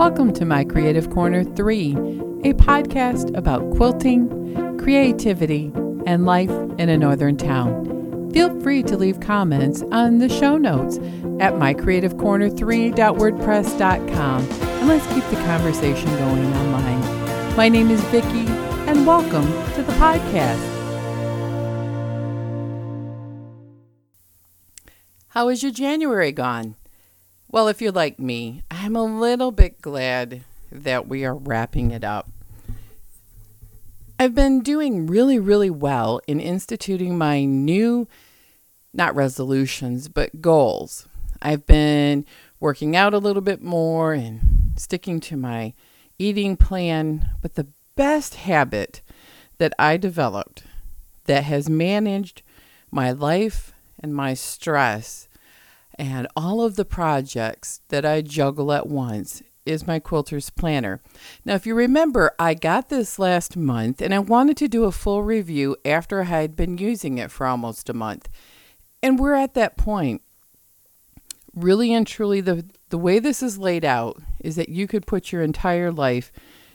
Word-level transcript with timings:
Welcome 0.00 0.32
to 0.32 0.46
My 0.46 0.64
Creative 0.64 1.10
Corner 1.10 1.44
3, 1.44 1.92
a 1.92 2.54
podcast 2.54 3.36
about 3.36 3.76
quilting, 3.76 4.78
creativity, 4.78 5.70
and 6.06 6.24
life 6.24 6.48
in 6.78 6.88
a 6.88 6.96
northern 6.96 7.36
town. 7.36 8.30
Feel 8.32 8.58
free 8.62 8.82
to 8.84 8.96
leave 8.96 9.20
comments 9.20 9.82
on 9.92 10.16
the 10.16 10.30
show 10.30 10.56
notes 10.56 10.96
at 11.38 11.52
mycreativecorner3.wordpress.com 11.52 14.50
and 14.50 14.88
let's 14.88 15.06
keep 15.12 15.22
the 15.24 15.36
conversation 15.44 16.08
going 16.16 16.50
online. 16.54 17.54
My 17.54 17.68
name 17.68 17.90
is 17.90 18.00
Vicki 18.04 18.46
and 18.88 19.06
welcome 19.06 19.44
to 19.74 19.82
the 19.82 19.92
podcast. 19.98 20.66
How 25.28 25.50
is 25.50 25.62
your 25.62 25.72
January 25.72 26.32
gone? 26.32 26.76
Well, 27.52 27.66
if 27.66 27.82
you're 27.82 27.90
like 27.90 28.20
me, 28.20 28.62
I'm 28.70 28.94
a 28.94 29.02
little 29.02 29.50
bit 29.50 29.82
glad 29.82 30.44
that 30.70 31.08
we 31.08 31.24
are 31.24 31.34
wrapping 31.34 31.90
it 31.90 32.04
up. 32.04 32.30
I've 34.20 34.36
been 34.36 34.60
doing 34.60 35.08
really, 35.08 35.40
really 35.40 35.68
well 35.68 36.20
in 36.28 36.38
instituting 36.38 37.18
my 37.18 37.44
new, 37.44 38.06
not 38.94 39.16
resolutions, 39.16 40.06
but 40.06 40.40
goals. 40.40 41.08
I've 41.42 41.66
been 41.66 42.24
working 42.60 42.94
out 42.94 43.14
a 43.14 43.18
little 43.18 43.42
bit 43.42 43.60
more 43.60 44.12
and 44.12 44.74
sticking 44.76 45.18
to 45.18 45.36
my 45.36 45.74
eating 46.20 46.56
plan. 46.56 47.30
But 47.42 47.56
the 47.56 47.66
best 47.96 48.36
habit 48.36 49.02
that 49.58 49.72
I 49.76 49.96
developed 49.96 50.62
that 51.24 51.42
has 51.42 51.68
managed 51.68 52.42
my 52.92 53.10
life 53.10 53.72
and 53.98 54.14
my 54.14 54.34
stress 54.34 55.26
and 56.00 56.26
all 56.34 56.62
of 56.62 56.76
the 56.76 56.86
projects 56.86 57.82
that 57.90 58.06
I 58.06 58.22
juggle 58.22 58.72
at 58.72 58.86
once 58.86 59.42
is 59.66 59.86
my 59.86 59.98
quilter's 59.98 60.48
planner. 60.48 61.02
Now, 61.44 61.56
if 61.56 61.66
you 61.66 61.74
remember, 61.74 62.32
I 62.38 62.54
got 62.54 62.88
this 62.88 63.18
last 63.18 63.54
month 63.54 64.00
and 64.00 64.14
I 64.14 64.18
wanted 64.18 64.56
to 64.56 64.68
do 64.68 64.84
a 64.84 64.92
full 64.92 65.22
review 65.22 65.76
after 65.84 66.22
I 66.22 66.24
had 66.24 66.56
been 66.56 66.78
using 66.78 67.18
it 67.18 67.30
for 67.30 67.46
almost 67.46 67.90
a 67.90 67.94
month. 67.94 68.30
And 69.02 69.18
we're 69.18 69.34
at 69.34 69.52
that 69.54 69.76
point. 69.76 70.22
Really 71.54 71.92
and 71.92 72.06
truly, 72.06 72.40
the, 72.40 72.64
the 72.88 72.96
way 72.96 73.18
this 73.18 73.42
is 73.42 73.58
laid 73.58 73.84
out 73.84 74.22
is 74.38 74.56
that 74.56 74.70
you 74.70 74.86
could 74.86 75.06
put 75.06 75.32
your 75.32 75.42
entire 75.42 75.92
life 75.92 76.32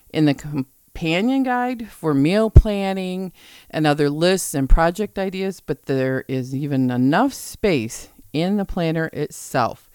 in 0.09 0.25
the 0.25 0.35
companion 0.35 1.41
guide 1.41 1.89
for 1.89 2.13
meal 2.13 2.51
planning 2.51 3.33
and 3.71 3.87
other 3.87 4.07
lists 4.07 4.53
and 4.53 4.69
project 4.69 5.17
ideas, 5.17 5.61
but 5.61 5.87
there 5.87 6.25
is 6.27 6.53
even 6.53 6.91
enough 6.91 7.33
space 7.33 8.09
in 8.35 8.57
the 8.57 8.65
planner 8.65 9.09
itself. 9.13 9.89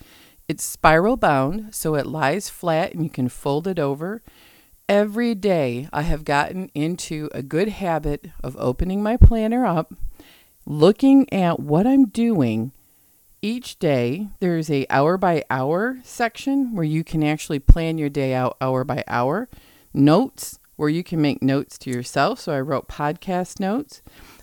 It's 0.49 0.65
spiral 0.65 1.17
bound, 1.17 1.75
so 1.75 1.95
it 1.95 2.07
lies 2.07 2.49
flat 2.49 2.95
and 2.95 3.05
you 3.05 3.11
can 3.11 3.29
fold 3.29 3.69
it 3.69 3.79
over. 3.79 4.23
Every 4.89 5.35
day, 5.35 5.89
I 5.93 6.03
have 6.03 6.25
gotten 6.25 6.71
into 6.75 7.29
a 7.33 7.43
good 7.43 7.69
habit 7.69 8.31
of 8.43 8.57
opening 8.59 9.03
my 9.03 9.17
planner 9.17 9.65
up, 9.65 9.95
looking 10.67 11.33
at 11.33 11.61
what 11.61 11.87
I'm 11.87 12.07
doing 12.07 12.73
each 13.43 13.79
day. 13.79 14.29
There's 14.41 14.71
a 14.71 14.87
hour 14.91 15.17
by 15.17 15.45
hour 15.51 16.01
section 16.03 16.75
where 16.75 16.85
you 16.85 17.05
can 17.05 17.23
actually 17.23 17.61
plan 17.61 17.99
your 17.99 18.11
day 18.11 18.35
out 18.35 18.57
hour 18.61 18.83
by 18.85 19.05
hour. 19.07 19.49
Notes 19.95 20.59
where 20.81 20.89
you 20.89 21.05
can 21.05 21.21
make 21.21 21.43
notes 21.43 21.77
to 21.77 21.91
yourself. 21.91 22.41
So 22.41 22.53
I 22.53 22.61
wrote 22.61 22.89
podcast 22.89 23.61
notes. 23.61 24.01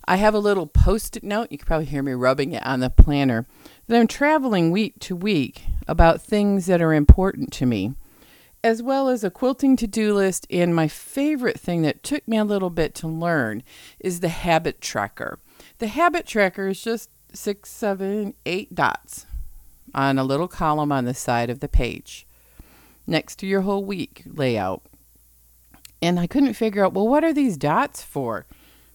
I 0.08 0.18
have 0.18 0.36
a 0.36 0.40
little 0.40 0.68
post 0.68 1.18
it 1.18 1.24
note. 1.24 1.52
You 1.52 1.58
can 1.58 1.66
probably 1.66 1.88
hear 1.88 2.04
me 2.04 2.14
rubbing 2.14 2.54
it 2.54 2.66
on 2.66 2.80
the 2.80 2.92
planner 2.92 3.48
that 3.88 4.00
I'm 4.00 4.08
traveling 4.08 4.72
week 4.72 5.00
to 5.02 5.16
week 5.16 5.64
about 5.88 6.22
things 6.22 6.66
that 6.66 6.82
are 6.82 6.94
important 6.94 7.52
to 7.54 7.66
me, 7.66 7.94
as 8.64 8.84
well 8.84 9.08
as 9.08 9.24
a 9.24 9.32
quilting 9.32 9.76
to 9.78 9.88
do 9.88 10.14
list. 10.14 10.46
And 10.50 10.76
my 10.76 10.88
favorite 10.88 11.60
thing 11.60 11.82
that 11.84 12.04
took 12.04 12.28
me 12.28 12.38
a 12.38 12.44
little 12.44 12.70
bit 12.70 12.94
to 12.96 13.08
learn 13.08 13.64
is 14.00 14.20
the 14.20 14.30
habit 14.30 14.82
tracker. 14.82 15.40
The 15.80 15.88
habit 15.88 16.26
tracker 16.26 16.68
is 16.68 16.84
just 16.84 17.10
six, 17.34 17.70
seven, 17.70 18.34
eight 18.46 18.76
dots 18.76 19.26
on 19.96 20.18
a 20.18 20.24
little 20.24 20.48
column 20.48 20.92
on 20.92 21.06
the 21.06 21.14
side 21.14 21.50
of 21.50 21.62
the 21.62 21.70
page 21.70 22.28
next 23.06 23.38
to 23.38 23.48
your 23.48 23.62
whole 23.62 23.86
week 23.86 24.24
layout. 24.26 24.84
And 26.02 26.20
I 26.20 26.28
couldn't 26.28 26.54
figure 26.54 26.86
out, 26.86 26.94
well, 26.94 27.08
what 27.08 27.24
are 27.24 27.34
these 27.34 27.58
dots 27.58 28.04
for? 28.04 28.46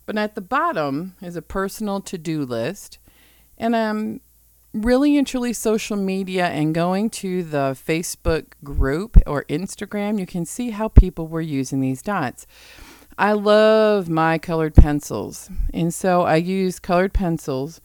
But 0.05 0.19
at 0.19 0.35
the 0.35 0.41
bottom 0.41 1.15
is 1.23 1.35
a 1.35 1.43
personal 1.43 2.01
to 2.03 2.19
do 2.19 2.45
list. 2.45 2.99
And 3.57 3.75
I'm 3.75 4.21
really 4.73 5.17
and 5.17 5.27
truly 5.27 5.53
social 5.53 5.97
media 5.97 6.47
and 6.47 6.75
going 6.75 7.11
to 7.11 7.43
the 7.43 7.77
Facebook 7.87 8.53
group 8.65 9.19
or 9.27 9.45
Instagram, 9.45 10.19
you 10.19 10.27
can 10.27 10.47
see 10.47 10.71
how 10.71 10.89
people 10.89 11.29
were 11.29 11.41
using 11.41 11.81
these 11.81 12.03
dots. 12.03 12.47
I 13.19 13.33
love 13.33 14.09
my 14.09 14.39
colored 14.39 14.75
pencils. 14.75 15.51
And 15.75 15.93
so 15.93 16.23
I 16.23 16.37
used 16.37 16.83
colored 16.83 17.13
pencils. 17.13 17.81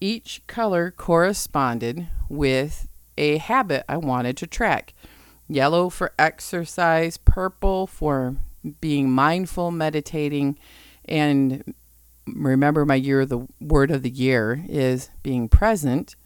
Each 0.00 0.42
color 0.46 0.90
corresponded 0.90 2.08
with 2.28 2.88
a 3.16 3.38
habit 3.38 3.84
I 3.88 3.96
wanted 3.96 4.36
to 4.38 4.46
track. 4.46 4.92
Yellow 5.48 5.88
for 5.88 6.12
exercise, 6.18 7.16
purple 7.16 7.86
for 7.86 8.36
being 8.80 9.10
mindful, 9.10 9.70
meditating, 9.70 10.58
and 11.06 11.74
remember 12.26 12.84
my 12.84 12.96
year 12.96 13.24
the 13.24 13.46
word 13.60 13.90
of 13.90 14.02
the 14.02 14.10
year 14.10 14.64
is 14.68 15.10
being 15.22 15.48
present 15.48 16.16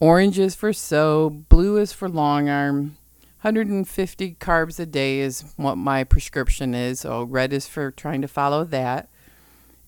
orange 0.00 0.38
is 0.38 0.54
for 0.54 0.72
so, 0.72 1.30
blue 1.48 1.76
is 1.76 1.92
for 1.92 2.08
long 2.08 2.48
arm. 2.48 2.96
150 3.42 4.34
carbs 4.40 4.80
a 4.80 4.86
day 4.86 5.20
is 5.20 5.52
what 5.56 5.76
my 5.76 6.02
prescription 6.02 6.74
is 6.74 7.00
so 7.00 7.22
red 7.22 7.52
is 7.52 7.68
for 7.68 7.92
trying 7.92 8.20
to 8.20 8.28
follow 8.28 8.64
that. 8.64 9.08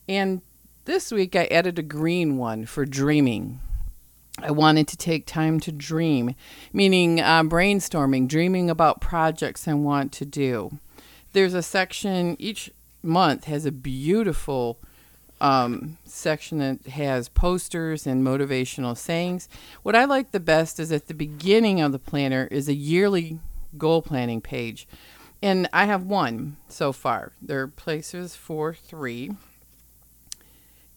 And 0.09 0.43
this 0.85 1.11
week 1.11 1.35
i 1.35 1.47
added 1.47 1.79
a 1.79 1.83
green 1.83 2.37
one 2.37 2.65
for 2.65 2.85
dreaming. 2.85 3.61
I 4.39 4.53
wanted 4.53 4.87
to 4.89 4.97
take 4.97 5.27
time 5.27 5.61
to 5.61 5.73
dream, 5.73 6.35
meaning 6.73 7.21
uh, 7.21 7.43
brainstorming, 7.43 8.29
dreaming 8.29 8.71
about 8.71 9.01
projects 9.01 9.67
I 9.67 9.75
want 9.75 10.13
to 10.13 10.25
do. 10.25 10.79
There's 11.33 11.55
a 11.55 11.63
section 11.63 12.37
each 12.39 12.71
month 13.03 13.45
has 13.45 13.67
a 13.67 13.73
beautiful 13.73 14.79
um, 15.41 15.99
section 16.05 16.59
that 16.59 16.87
has 16.93 17.29
posters 17.29 18.07
and 18.07 18.25
motivational 18.25 18.97
sayings. 18.97 19.49
What 19.83 19.97
I 19.97 20.05
like 20.05 20.33
the 20.33 20.41
best 20.41 20.79
is 20.79 20.93
at 20.93 21.07
the 21.07 21.15
beginning 21.15 21.81
of 21.81 21.93
the 21.93 21.99
planner 21.99 22.49
is 22.51 22.69
a 22.69 22.75
yearly 22.75 23.39
goal 23.79 24.03
planning 24.03 24.41
page. 24.41 24.87
And 25.43 25.69
I 25.73 25.87
have 25.87 26.05
one 26.05 26.57
so 26.69 26.93
far. 26.93 27.33
There 27.41 27.61
are 27.63 27.69
places 27.69 28.37
for 28.37 28.75
three. 28.75 29.31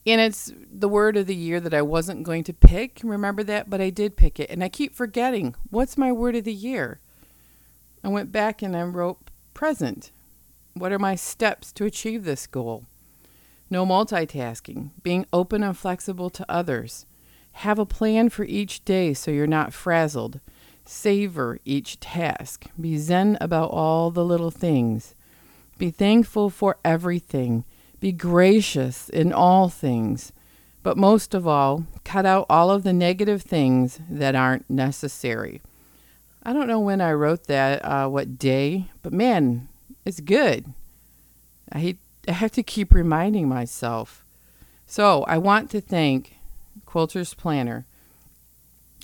And 0.05 0.19
it's 0.19 0.51
the 0.69 0.89
word 0.89 1.15
of 1.15 1.27
the 1.27 1.35
year 1.35 1.61
that 1.61 1.73
I 1.73 1.81
wasn't 1.81 2.23
going 2.23 2.43
to 2.45 2.53
pick. 2.53 2.99
Remember 3.03 3.41
that? 3.43 3.69
But 3.69 3.79
I 3.79 3.89
did 3.89 4.17
pick 4.17 4.37
it. 4.39 4.49
And 4.49 4.61
I 4.61 4.67
keep 4.67 4.93
forgetting 4.93 5.55
what's 5.69 5.97
my 5.97 6.11
word 6.11 6.35
of 6.35 6.43
the 6.43 6.53
year? 6.53 6.99
I 8.03 8.09
went 8.09 8.33
back 8.33 8.61
and 8.61 8.75
I 8.75 8.83
wrote 8.83 9.29
present. 9.53 10.11
What 10.73 10.91
are 10.91 10.99
my 10.99 11.15
steps 11.15 11.71
to 11.73 11.85
achieve 11.85 12.25
this 12.25 12.47
goal? 12.47 12.85
No 13.73 13.88
multitasking, 13.88 14.91
being 15.01 15.25
open 15.34 15.63
and 15.63 15.75
flexible 15.75 16.29
to 16.29 16.45
others. 16.47 17.07
Have 17.53 17.79
a 17.79 17.88
plan 17.88 18.29
for 18.29 18.45
each 18.45 18.85
day 18.85 19.16
so 19.16 19.31
you're 19.31 19.47
not 19.47 19.73
frazzled. 19.73 20.41
Savor 20.85 21.57
each 21.66 22.00
task. 22.00 22.67
Be 22.79 23.00
zen 23.00 23.35
about 23.41 23.72
all 23.72 24.12
the 24.12 24.23
little 24.23 24.51
things. 24.51 25.16
Be 25.79 25.89
thankful 25.89 26.51
for 26.51 26.78
everything. 26.85 27.66
Be 28.00 28.12
gracious 28.12 29.09
in 29.09 29.33
all 29.33 29.69
things. 29.69 30.31
But 30.83 30.95
most 30.95 31.33
of 31.33 31.47
all, 31.47 31.88
cut 32.03 32.28
out 32.28 32.45
all 32.51 32.69
of 32.69 32.83
the 32.83 32.94
negative 32.94 33.41
things 33.41 34.00
that 34.07 34.35
aren't 34.35 34.69
necessary. 34.69 35.63
I 36.44 36.53
don't 36.53 36.67
know 36.67 36.79
when 36.79 37.01
I 37.01 37.13
wrote 37.13 37.45
that, 37.47 37.83
uh, 37.83 38.07
what 38.07 38.38
day, 38.38 38.92
but 39.01 39.13
man, 39.13 39.68
it's 40.06 40.19
good. 40.19 40.71
I, 41.71 41.97
I 42.27 42.31
have 42.31 42.51
to 42.53 42.63
keep 42.63 42.93
reminding 42.93 43.47
myself. 43.47 44.23
So 44.85 45.23
I 45.23 45.37
want 45.37 45.69
to 45.71 45.81
thank 45.81 46.37
Quilter's 46.85 47.33
Planner 47.33 47.85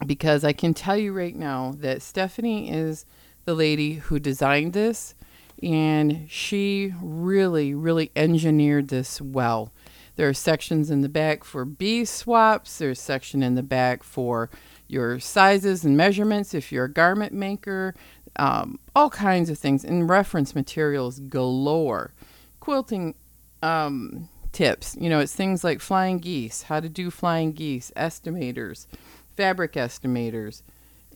because 0.06 0.44
I 0.44 0.54
can 0.54 0.74
tell 0.74 0.98
you 0.98 1.12
right 1.12 1.36
now 1.36 1.74
that 1.80 2.02
Stephanie 2.02 2.72
is 2.72 3.06
the 3.46 3.54
lady 3.54 3.96
who 3.96 4.20
designed 4.20 4.74
this 4.74 5.16
and 5.62 6.28
she 6.30 6.94
really, 7.02 7.74
really 7.74 8.12
engineered 8.16 8.88
this 8.88 9.20
well. 9.20 9.74
There 10.16 10.30
are 10.30 10.34
sections 10.34 10.90
in 10.90 11.02
the 11.02 11.10
back 11.10 11.44
for 11.44 11.66
bee 11.66 12.06
swaps, 12.06 12.78
there's 12.78 13.02
section 13.02 13.44
in 13.44 13.56
the 13.56 13.64
back 13.64 14.04
for 14.04 14.50
your 14.88 15.20
sizes 15.20 15.84
and 15.84 15.96
measurements 15.96 16.54
if 16.54 16.72
you're 16.72 16.86
a 16.86 16.92
garment 16.92 17.34
maker 17.34 17.94
um, 18.40 18.80
all 18.96 19.10
kinds 19.10 19.50
of 19.50 19.58
things, 19.58 19.84
and 19.84 20.10
reference 20.10 20.56
materials 20.56 21.20
galore. 21.20 22.14
Quilting 22.60 23.16
um, 23.62 24.30
tips, 24.52 24.96
you 25.00 25.10
know, 25.10 25.20
it's 25.20 25.36
things 25.36 25.64
like 25.64 25.80
flying 25.80 26.20
geese, 26.20 26.64
how 26.64 26.80
to 26.80 26.90
do 26.90 27.10
flying 27.10 27.52
geese, 27.52 27.92
estimators, 27.96 28.88
fabric 29.36 29.74
estimators. 29.74 30.62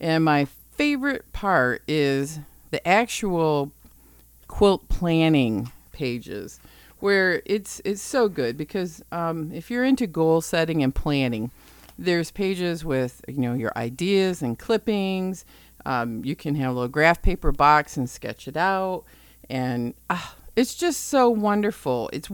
And 0.00 0.24
my 0.24 0.46
favorite 0.72 1.32
part 1.32 1.82
is 1.86 2.40
the 2.70 2.86
actual 2.86 3.72
quilt 4.48 4.88
planning 4.88 5.70
pages 5.92 6.60
where 7.00 7.42
it's 7.44 7.80
it's 7.84 8.02
so 8.02 8.28
good 8.28 8.56
because 8.56 9.02
um, 9.12 9.52
if 9.52 9.70
you're 9.70 9.84
into 9.84 10.06
goal 10.06 10.40
setting 10.40 10.82
and 10.82 10.94
planning, 10.94 11.50
there's 11.98 12.30
pages 12.30 12.84
with 12.84 13.20
you 13.28 13.38
know 13.38 13.54
your 13.54 13.72
ideas 13.76 14.42
and 14.42 14.58
clippings. 14.58 15.44
Um, 15.86 16.24
you 16.24 16.34
can 16.34 16.54
have 16.54 16.70
a 16.70 16.72
little 16.72 16.88
graph 16.88 17.20
paper 17.20 17.52
box 17.52 17.96
and 17.96 18.08
sketch 18.08 18.48
it 18.48 18.56
out, 18.56 19.04
and 19.50 19.92
uh, 20.08 20.30
it's 20.56 20.74
just 20.74 21.06
so 21.06 21.28
wonderful. 21.28 22.10
It's 22.12 22.28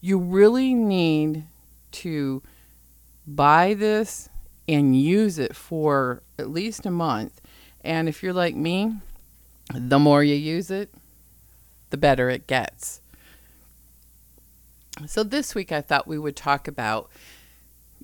you 0.00 0.18
really 0.18 0.74
need 0.74 1.46
to 1.92 2.42
buy 3.26 3.74
this 3.74 4.28
and 4.68 5.00
use 5.00 5.38
it 5.38 5.54
for 5.54 6.22
at 6.38 6.50
least 6.50 6.86
a 6.86 6.90
month. 6.90 7.40
And 7.82 8.08
if 8.08 8.22
you're 8.22 8.32
like 8.32 8.54
me, 8.54 8.94
the 9.74 9.98
more 9.98 10.22
you 10.22 10.34
use 10.34 10.70
it, 10.70 10.92
the 11.90 11.96
better 11.96 12.30
it 12.30 12.46
gets. 12.46 13.00
So 15.06 15.22
this 15.22 15.54
week 15.54 15.72
I 15.72 15.80
thought 15.80 16.06
we 16.06 16.18
would 16.18 16.36
talk 16.36 16.68
about 16.68 17.10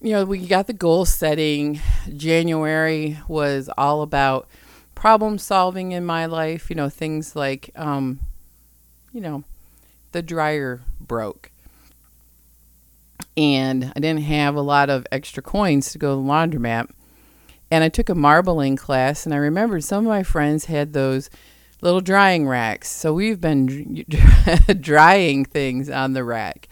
you 0.03 0.13
know, 0.13 0.27
we 0.27 0.47
got 0.47 0.67
the 0.67 0.75
goal 0.75 1.07
setting. 1.07 1.81
January 2.15 3.19
was 3.29 3.71
all 3.79 4.03
about 4.03 4.47
problem 4.95 5.39
solving 5.39 5.93
in 5.93 6.05
my 6.05 6.27
life, 6.27 6.69
you 6.69 6.77
know, 6.77 6.89
things 6.89 7.35
like 7.35 7.71
um 7.77 8.21
you 9.13 9.21
know, 9.21 9.45
the 10.17 10.23
dryer 10.23 10.81
broke. 10.99 11.51
And 13.37 13.93
I 13.95 14.01
didn't 14.01 14.23
have 14.23 14.55
a 14.55 14.63
lot 14.63 14.89
of 14.89 15.07
extra 15.13 15.43
coins 15.43 15.93
to 15.93 15.99
go 15.99 16.17
to 16.17 16.23
the 16.23 16.27
laundromat. 16.27 16.91
And 17.71 17.85
I 17.85 17.91
took 17.91 18.09
a 18.09 18.15
marbling 18.15 18.77
class 18.77 19.27
and 19.27 19.35
I 19.35 19.37
remembered 19.37 19.85
some 19.85 20.07
of 20.07 20.09
my 20.09 20.23
friends 20.23 20.65
had 20.65 20.95
those 20.95 21.29
little 21.83 22.01
drying 22.01 22.49
racks. 22.49 22.91
So 22.91 23.13
we've 23.13 23.43
been 23.43 24.07
drying 24.81 25.45
things 25.45 25.91
on 25.91 26.15
the 26.15 26.25
rack. 26.25 26.69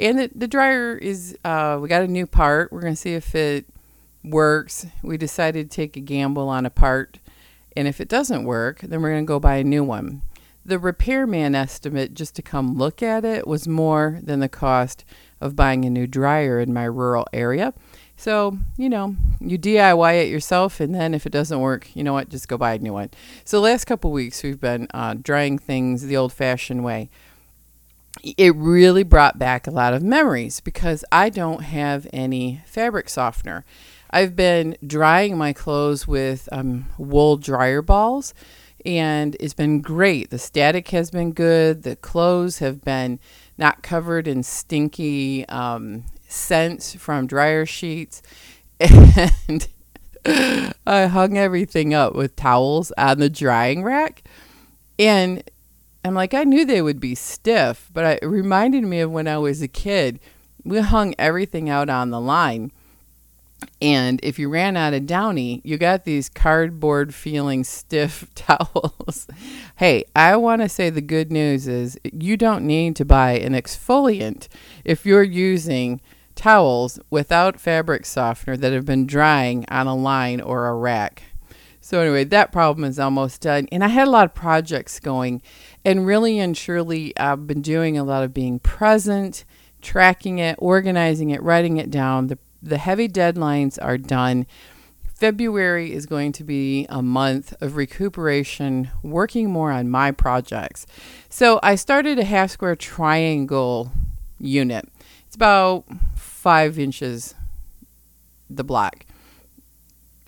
And 0.00 0.18
the, 0.18 0.30
the 0.34 0.48
dryer 0.48 0.96
is, 0.96 1.38
uh, 1.44 1.78
we 1.80 1.88
got 1.88 2.02
a 2.02 2.08
new 2.08 2.26
part. 2.26 2.72
We're 2.72 2.80
going 2.80 2.94
to 2.94 3.00
see 3.00 3.14
if 3.14 3.36
it 3.36 3.66
works. 4.24 4.84
We 5.04 5.16
decided 5.16 5.70
to 5.70 5.76
take 5.76 5.96
a 5.96 6.00
gamble 6.00 6.48
on 6.48 6.66
a 6.66 6.70
part. 6.70 7.20
And 7.76 7.86
if 7.86 8.00
it 8.00 8.08
doesn't 8.08 8.42
work, 8.42 8.80
then 8.80 9.00
we're 9.00 9.10
going 9.10 9.24
to 9.24 9.28
go 9.28 9.38
buy 9.38 9.56
a 9.56 9.64
new 9.64 9.84
one. 9.84 10.22
The 10.64 10.78
repairman 10.78 11.54
estimate 11.54 12.14
just 12.14 12.36
to 12.36 12.42
come 12.42 12.76
look 12.76 13.02
at 13.02 13.24
it 13.24 13.46
was 13.46 13.66
more 13.66 14.20
than 14.22 14.40
the 14.40 14.48
cost 14.48 15.04
of 15.40 15.56
buying 15.56 15.84
a 15.84 15.90
new 15.90 16.06
dryer 16.06 16.60
in 16.60 16.72
my 16.72 16.84
rural 16.84 17.26
area. 17.32 17.72
So, 18.16 18.58
you 18.76 18.90
know, 18.90 19.16
you 19.40 19.58
DIY 19.58 20.24
it 20.24 20.28
yourself, 20.28 20.78
and 20.78 20.94
then 20.94 21.14
if 21.14 21.24
it 21.24 21.32
doesn't 21.32 21.58
work, 21.58 21.88
you 21.96 22.04
know 22.04 22.12
what, 22.12 22.28
just 22.28 22.48
go 22.48 22.58
buy 22.58 22.74
a 22.74 22.78
new 22.78 22.92
one. 22.92 23.08
So, 23.46 23.56
the 23.56 23.62
last 23.62 23.86
couple 23.86 24.12
weeks, 24.12 24.42
we've 24.42 24.60
been 24.60 24.88
uh, 24.92 25.14
drying 25.14 25.56
things 25.56 26.02
the 26.02 26.18
old 26.18 26.34
fashioned 26.34 26.84
way. 26.84 27.08
It 28.22 28.54
really 28.54 29.04
brought 29.04 29.38
back 29.38 29.66
a 29.66 29.70
lot 29.70 29.94
of 29.94 30.02
memories 30.02 30.60
because 30.60 31.02
I 31.10 31.30
don't 31.30 31.62
have 31.62 32.06
any 32.12 32.60
fabric 32.66 33.08
softener. 33.08 33.64
I've 34.10 34.36
been 34.36 34.76
drying 34.86 35.38
my 35.38 35.54
clothes 35.54 36.06
with 36.06 36.46
um, 36.52 36.86
wool 36.98 37.38
dryer 37.38 37.80
balls, 37.80 38.34
and 38.84 39.36
it's 39.40 39.54
been 39.54 39.80
great. 39.80 40.30
The 40.30 40.38
static 40.38 40.88
has 40.88 41.10
been 41.10 41.32
good, 41.32 41.82
the 41.82 41.96
clothes 41.96 42.58
have 42.58 42.82
been 42.82 43.18
not 43.58 43.82
covered 43.82 44.26
in 44.26 44.42
stinky 44.42 45.46
um, 45.48 46.04
scents 46.28 46.94
from 46.94 47.26
dryer 47.26 47.66
sheets. 47.66 48.22
And 49.48 49.68
I 50.86 51.06
hung 51.06 51.38
everything 51.38 51.94
up 51.94 52.14
with 52.14 52.36
towels 52.36 52.92
on 52.98 53.18
the 53.18 53.30
drying 53.30 53.82
rack. 53.82 54.22
And 54.98 55.42
I'm 56.04 56.14
like, 56.14 56.34
I 56.34 56.44
knew 56.44 56.64
they 56.64 56.82
would 56.82 57.00
be 57.00 57.14
stiff, 57.14 57.90
but 57.92 58.20
it 58.22 58.26
reminded 58.26 58.84
me 58.84 59.00
of 59.00 59.10
when 59.10 59.28
I 59.28 59.38
was 59.38 59.62
a 59.62 59.68
kid. 59.68 60.20
We 60.64 60.80
hung 60.80 61.14
everything 61.18 61.70
out 61.70 61.88
on 61.88 62.10
the 62.10 62.20
line. 62.20 62.72
And 63.82 64.20
if 64.22 64.38
you 64.38 64.48
ran 64.48 64.76
out 64.76 64.94
of 64.94 65.06
Downy, 65.06 65.60
you 65.64 65.78
got 65.78 66.04
these 66.04 66.28
cardboard 66.28 67.14
feeling 67.14 67.64
stiff 67.64 68.26
towels. 68.34 69.26
hey, 69.76 70.04
I 70.14 70.36
want 70.36 70.62
to 70.62 70.68
say 70.68 70.90
the 70.90 71.00
good 71.00 71.32
news 71.32 71.66
is 71.66 71.98
you 72.12 72.36
don't 72.36 72.66
need 72.66 72.96
to 72.96 73.04
buy 73.04 73.32
an 73.32 73.54
exfoliant 73.54 74.48
if 74.84 75.06
you're 75.06 75.22
using 75.22 76.00
towels 76.34 76.98
without 77.10 77.60
fabric 77.60 78.06
softener 78.06 78.56
that 78.56 78.72
have 78.72 78.86
been 78.86 79.06
drying 79.06 79.64
on 79.68 79.86
a 79.86 79.94
line 79.94 80.40
or 80.40 80.68
a 80.68 80.74
rack. 80.74 81.24
So, 81.82 82.00
anyway, 82.00 82.24
that 82.24 82.52
problem 82.52 82.84
is 82.84 82.98
almost 82.98 83.40
done. 83.40 83.66
And 83.72 83.82
I 83.82 83.88
had 83.88 84.06
a 84.06 84.10
lot 84.10 84.26
of 84.26 84.34
projects 84.34 85.00
going, 85.00 85.40
and 85.84 86.06
really 86.06 86.38
and 86.38 86.54
truly, 86.54 87.16
I've 87.18 87.46
been 87.46 87.62
doing 87.62 87.96
a 87.96 88.04
lot 88.04 88.22
of 88.22 88.34
being 88.34 88.58
present, 88.58 89.44
tracking 89.80 90.38
it, 90.38 90.56
organizing 90.58 91.30
it, 91.30 91.42
writing 91.42 91.78
it 91.78 91.90
down. 91.90 92.26
The, 92.26 92.38
the 92.62 92.78
heavy 92.78 93.08
deadlines 93.08 93.78
are 93.80 93.98
done. 93.98 94.46
February 95.14 95.92
is 95.92 96.06
going 96.06 96.32
to 96.32 96.44
be 96.44 96.86
a 96.88 97.02
month 97.02 97.54
of 97.60 97.76
recuperation, 97.76 98.90
working 99.02 99.50
more 99.50 99.70
on 99.70 99.90
my 99.90 100.10
projects. 100.10 100.86
So, 101.28 101.60
I 101.62 101.74
started 101.74 102.18
a 102.18 102.24
half 102.24 102.50
square 102.50 102.76
triangle 102.76 103.92
unit. 104.38 104.88
It's 105.26 105.36
about 105.36 105.84
five 106.16 106.78
inches 106.78 107.34
the 108.50 108.64
block. 108.64 109.06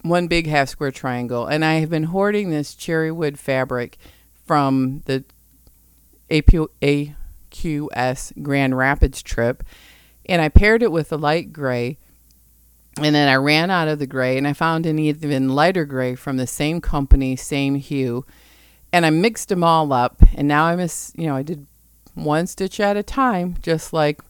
One 0.02 0.28
big 0.28 0.46
half 0.46 0.68
square 0.68 0.90
triangle. 0.90 1.46
And 1.46 1.64
I 1.64 1.74
have 1.74 1.90
been 1.90 2.04
hoarding 2.04 2.50
this 2.50 2.74
cherry 2.74 3.10
wood 3.10 3.38
fabric 3.38 3.98
from 4.46 5.02
the 5.06 5.24
AQS 6.30 7.12
Grand 8.42 8.76
Rapids 8.76 9.22
trip. 9.22 9.64
And 10.26 10.40
I 10.40 10.48
paired 10.48 10.82
it 10.82 10.92
with 10.92 11.12
a 11.12 11.16
light 11.16 11.52
gray. 11.52 11.98
And 12.98 13.14
then 13.14 13.28
I 13.28 13.36
ran 13.36 13.70
out 13.70 13.88
of 13.88 13.98
the 13.98 14.06
gray 14.06 14.36
and 14.36 14.46
I 14.46 14.52
found 14.52 14.84
an 14.84 14.98
even 14.98 15.48
lighter 15.48 15.84
gray 15.84 16.14
from 16.14 16.36
the 16.36 16.46
same 16.46 16.80
company, 16.80 17.36
same 17.36 17.76
hue. 17.76 18.26
And 18.92 19.06
I 19.06 19.10
mixed 19.10 19.48
them 19.48 19.64
all 19.64 19.92
up. 19.92 20.22
And 20.34 20.46
now 20.46 20.66
I'm, 20.66 20.80
a, 20.80 20.88
you 21.16 21.26
know, 21.26 21.36
I 21.36 21.42
did 21.42 21.66
one 22.14 22.46
stitch 22.46 22.78
at 22.80 22.96
a 22.98 23.02
time, 23.02 23.56
just 23.62 23.92
like 23.92 24.20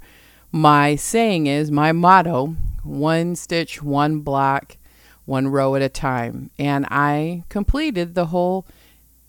my 0.53 0.95
saying 0.95 1.49
is 1.49 1.71
my 1.71 1.91
motto 1.91 2.57
one 2.83 3.37
stitch, 3.37 3.83
one 3.83 4.21
block, 4.21 4.77
one 5.25 5.49
row 5.49 5.75
at 5.75 5.83
a 5.83 5.89
time. 5.89 6.51
And 6.59 6.87
I 6.91 7.45
completed 7.49 8.15
the 8.15 8.27
whole 8.27 8.67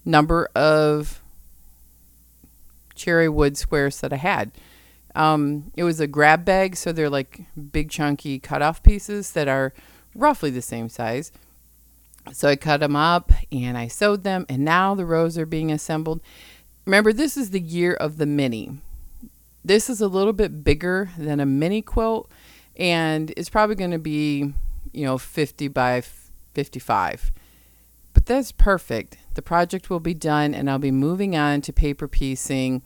number 0.06 0.50
of 0.56 1.22
cherry 2.96 3.30
wood 3.30 3.58
squares 3.58 4.02
that 4.02 4.14
I 4.14 4.18
had. 4.18 4.52
Um, 5.16 5.72
it 5.76 5.84
was 5.84 6.00
a 6.00 6.08
grab 6.08 6.44
bag, 6.44 6.76
so 6.76 6.92
they're 6.92 7.10
like 7.10 7.42
big 7.72 7.90
chunky 7.90 8.40
cut 8.40 8.62
off 8.62 8.82
pieces 8.82 9.32
that 9.34 9.48
are 9.48 9.74
roughly 10.16 10.50
the 10.50 10.62
same 10.62 10.90
size. 10.90 11.32
So 12.32 12.48
I 12.48 12.56
cut 12.56 12.80
them 12.80 12.96
up 12.96 13.32
and 13.52 13.78
I 13.78 13.88
sewed 13.88 14.24
them, 14.24 14.46
and 14.50 14.64
now 14.64 14.96
the 14.96 15.06
rows 15.06 15.38
are 15.38 15.46
being 15.46 15.72
assembled. 15.72 16.22
Remember, 16.86 17.14
this 17.14 17.38
is 17.38 17.52
the 17.52 17.60
year 17.60 17.94
of 17.94 18.18
the 18.18 18.26
mini. 18.26 18.80
This 19.64 19.90
is 19.90 20.02
a 20.02 20.08
little 20.08 20.34
bit 20.34 20.64
bigger 20.64 21.12
than 21.18 21.40
a 21.40 21.46
mini 21.46 21.82
quilt 21.82 22.30
and 22.76 23.32
it's 23.38 23.50
probably 23.50 23.76
going 23.76 23.92
to 23.92 24.00
be, 24.00 24.54
you 24.92 25.06
know, 25.06 25.18
50 25.18 25.68
by 25.70 26.02
55. 26.02 27.32
But 28.14 28.26
that's 28.26 28.52
perfect. 28.52 29.18
The 29.34 29.42
project 29.42 29.90
will 29.90 30.00
be 30.00 30.14
done 30.14 30.54
and 30.54 30.70
I'll 30.70 30.80
be 30.80 30.92
moving 30.92 31.36
on 31.36 31.62
to 31.62 31.74
paper 31.74 32.08
piecing 32.08 32.82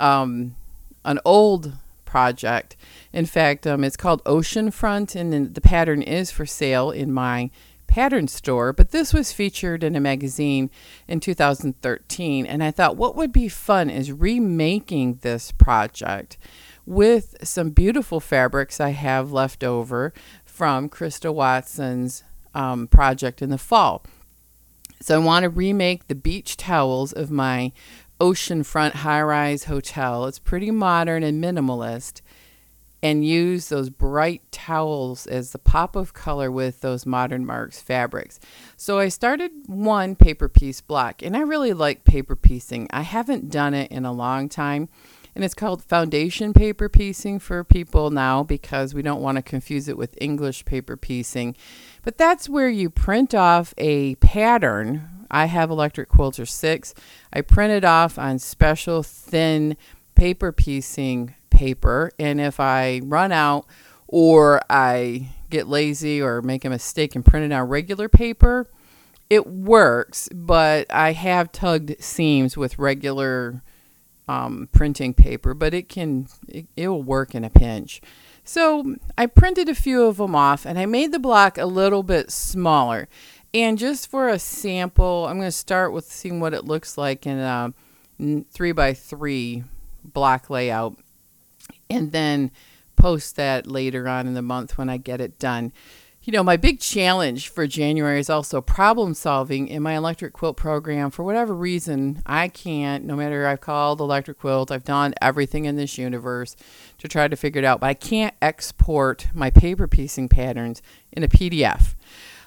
um, 0.00 0.56
an 1.04 1.18
old 1.24 1.72
project. 2.04 2.76
In 3.12 3.26
fact, 3.26 3.66
um, 3.66 3.84
it's 3.84 3.96
called 3.96 4.22
Oceanfront 4.24 5.14
and 5.14 5.54
the 5.54 5.60
pattern 5.60 6.02
is 6.02 6.30
for 6.30 6.44
sale 6.44 6.90
in 6.90 7.12
my 7.12 7.50
pattern 7.86 8.26
store, 8.26 8.72
but 8.72 8.90
this 8.90 9.12
was 9.12 9.32
featured 9.32 9.84
in 9.84 9.94
a 9.94 10.00
magazine 10.00 10.70
in 11.08 11.20
2013. 11.20 12.46
And 12.46 12.64
I 12.64 12.70
thought 12.70 12.96
what 12.96 13.16
would 13.16 13.32
be 13.32 13.48
fun 13.48 13.90
is 13.90 14.12
remaking 14.12 15.20
this 15.22 15.52
project 15.52 16.38
with 16.86 17.36
some 17.42 17.70
beautiful 17.70 18.18
fabrics 18.18 18.80
I 18.80 18.90
have 18.90 19.32
left 19.32 19.62
over 19.62 20.12
from 20.44 20.88
Christa 20.88 21.32
Watson's 21.32 22.24
um, 22.54 22.88
project 22.88 23.42
in 23.42 23.50
the 23.50 23.58
fall. 23.58 24.04
So 25.00 25.16
I 25.16 25.24
want 25.24 25.42
to 25.42 25.48
remake 25.48 26.06
the 26.06 26.14
beach 26.14 26.56
towels 26.56 27.12
of 27.12 27.30
my 27.30 27.72
oceanfront 28.22 28.92
high 28.92 29.20
rise 29.20 29.64
hotel. 29.64 30.26
It's 30.26 30.38
pretty 30.38 30.70
modern 30.70 31.24
and 31.24 31.42
minimalist 31.42 32.20
and 33.02 33.26
use 33.26 33.68
those 33.68 33.90
bright 33.90 34.42
towels 34.52 35.26
as 35.26 35.50
the 35.50 35.58
pop 35.58 35.96
of 35.96 36.14
color 36.14 36.48
with 36.48 36.82
those 36.82 37.04
modern 37.04 37.44
marks 37.44 37.82
fabrics. 37.82 38.38
So 38.76 39.00
I 39.00 39.08
started 39.08 39.50
one 39.66 40.14
paper 40.14 40.48
piece 40.48 40.80
block 40.80 41.20
and 41.20 41.36
I 41.36 41.40
really 41.40 41.72
like 41.72 42.04
paper 42.04 42.36
piecing. 42.36 42.86
I 42.90 43.02
haven't 43.02 43.50
done 43.50 43.74
it 43.74 43.90
in 43.90 44.04
a 44.04 44.12
long 44.12 44.48
time 44.48 44.88
and 45.34 45.44
it's 45.44 45.54
called 45.54 45.82
foundation 45.82 46.52
paper 46.52 46.88
piecing 46.88 47.40
for 47.40 47.64
people 47.64 48.10
now 48.10 48.44
because 48.44 48.94
we 48.94 49.02
don't 49.02 49.22
want 49.22 49.34
to 49.36 49.42
confuse 49.42 49.88
it 49.88 49.98
with 49.98 50.16
English 50.20 50.64
paper 50.64 50.96
piecing. 50.96 51.56
But 52.04 52.18
that's 52.18 52.48
where 52.48 52.68
you 52.68 52.88
print 52.88 53.34
off 53.34 53.74
a 53.78 54.14
pattern 54.16 55.21
I 55.32 55.46
have 55.46 55.70
electric 55.70 56.08
quilter 56.08 56.46
6. 56.46 56.94
I 57.32 57.40
printed 57.40 57.84
off 57.84 58.18
on 58.18 58.38
special 58.38 59.02
thin 59.02 59.76
paper 60.14 60.52
piecing 60.52 61.34
paper. 61.50 62.12
And 62.18 62.40
if 62.40 62.60
I 62.60 63.00
run 63.02 63.32
out 63.32 63.66
or 64.06 64.60
I 64.68 65.30
get 65.50 65.66
lazy 65.66 66.20
or 66.20 66.42
make 66.42 66.64
a 66.64 66.70
mistake 66.70 67.16
and 67.16 67.24
print 67.24 67.50
it 67.50 67.54
on 67.54 67.68
regular 67.68 68.08
paper, 68.08 68.68
it 69.30 69.46
works, 69.46 70.28
but 70.34 70.92
I 70.92 71.12
have 71.12 71.52
tugged 71.52 72.02
seams 72.02 72.56
with 72.56 72.78
regular 72.78 73.62
um, 74.28 74.68
printing 74.72 75.14
paper, 75.14 75.54
but 75.54 75.72
it 75.72 75.88
can 75.88 76.28
it, 76.48 76.66
it 76.76 76.88
will 76.88 77.02
work 77.02 77.34
in 77.34 77.44
a 77.44 77.50
pinch. 77.50 78.02
So 78.44 78.96
I 79.16 79.26
printed 79.26 79.68
a 79.68 79.74
few 79.74 80.04
of 80.04 80.16
them 80.16 80.34
off 80.34 80.66
and 80.66 80.78
I 80.78 80.86
made 80.86 81.12
the 81.12 81.18
block 81.18 81.58
a 81.58 81.66
little 81.66 82.02
bit 82.02 82.30
smaller. 82.30 83.08
And 83.54 83.78
just 83.78 84.10
for 84.10 84.28
a 84.28 84.38
sample, 84.38 85.26
I'm 85.26 85.36
going 85.36 85.48
to 85.48 85.52
start 85.52 85.92
with 85.92 86.06
seeing 86.06 86.40
what 86.40 86.54
it 86.54 86.64
looks 86.64 86.96
like 86.96 87.26
in 87.26 87.38
uh, 87.38 87.70
a 88.18 88.44
three 88.50 88.72
by 88.72 88.94
three 88.94 89.64
block 90.04 90.48
layout 90.48 90.96
and 91.90 92.12
then 92.12 92.50
post 92.96 93.36
that 93.36 93.66
later 93.66 94.08
on 94.08 94.26
in 94.26 94.34
the 94.34 94.42
month 94.42 94.78
when 94.78 94.88
I 94.88 94.96
get 94.96 95.20
it 95.20 95.38
done. 95.38 95.72
You 96.22 96.32
know, 96.32 96.44
my 96.44 96.56
big 96.56 96.78
challenge 96.78 97.48
for 97.48 97.66
January 97.66 98.20
is 98.20 98.30
also 98.30 98.60
problem 98.60 99.12
solving 99.12 99.66
in 99.66 99.82
my 99.82 99.96
electric 99.96 100.32
quilt 100.32 100.56
program. 100.56 101.10
For 101.10 101.24
whatever 101.24 101.52
reason, 101.52 102.22
I 102.24 102.46
can't, 102.46 103.04
no 103.04 103.16
matter 103.16 103.46
I've 103.46 103.60
called 103.60 104.00
electric 104.00 104.38
quilt, 104.38 104.70
I've 104.70 104.84
done 104.84 105.14
everything 105.20 105.64
in 105.64 105.74
this 105.74 105.98
universe 105.98 106.54
to 106.98 107.08
try 107.08 107.26
to 107.26 107.34
figure 107.34 107.58
it 107.58 107.64
out, 107.64 107.80
but 107.80 107.88
I 107.88 107.94
can't 107.94 108.34
export 108.40 109.26
my 109.34 109.50
paper 109.50 109.88
piecing 109.88 110.28
patterns 110.28 110.80
in 111.10 111.24
a 111.24 111.28
PDF. 111.28 111.96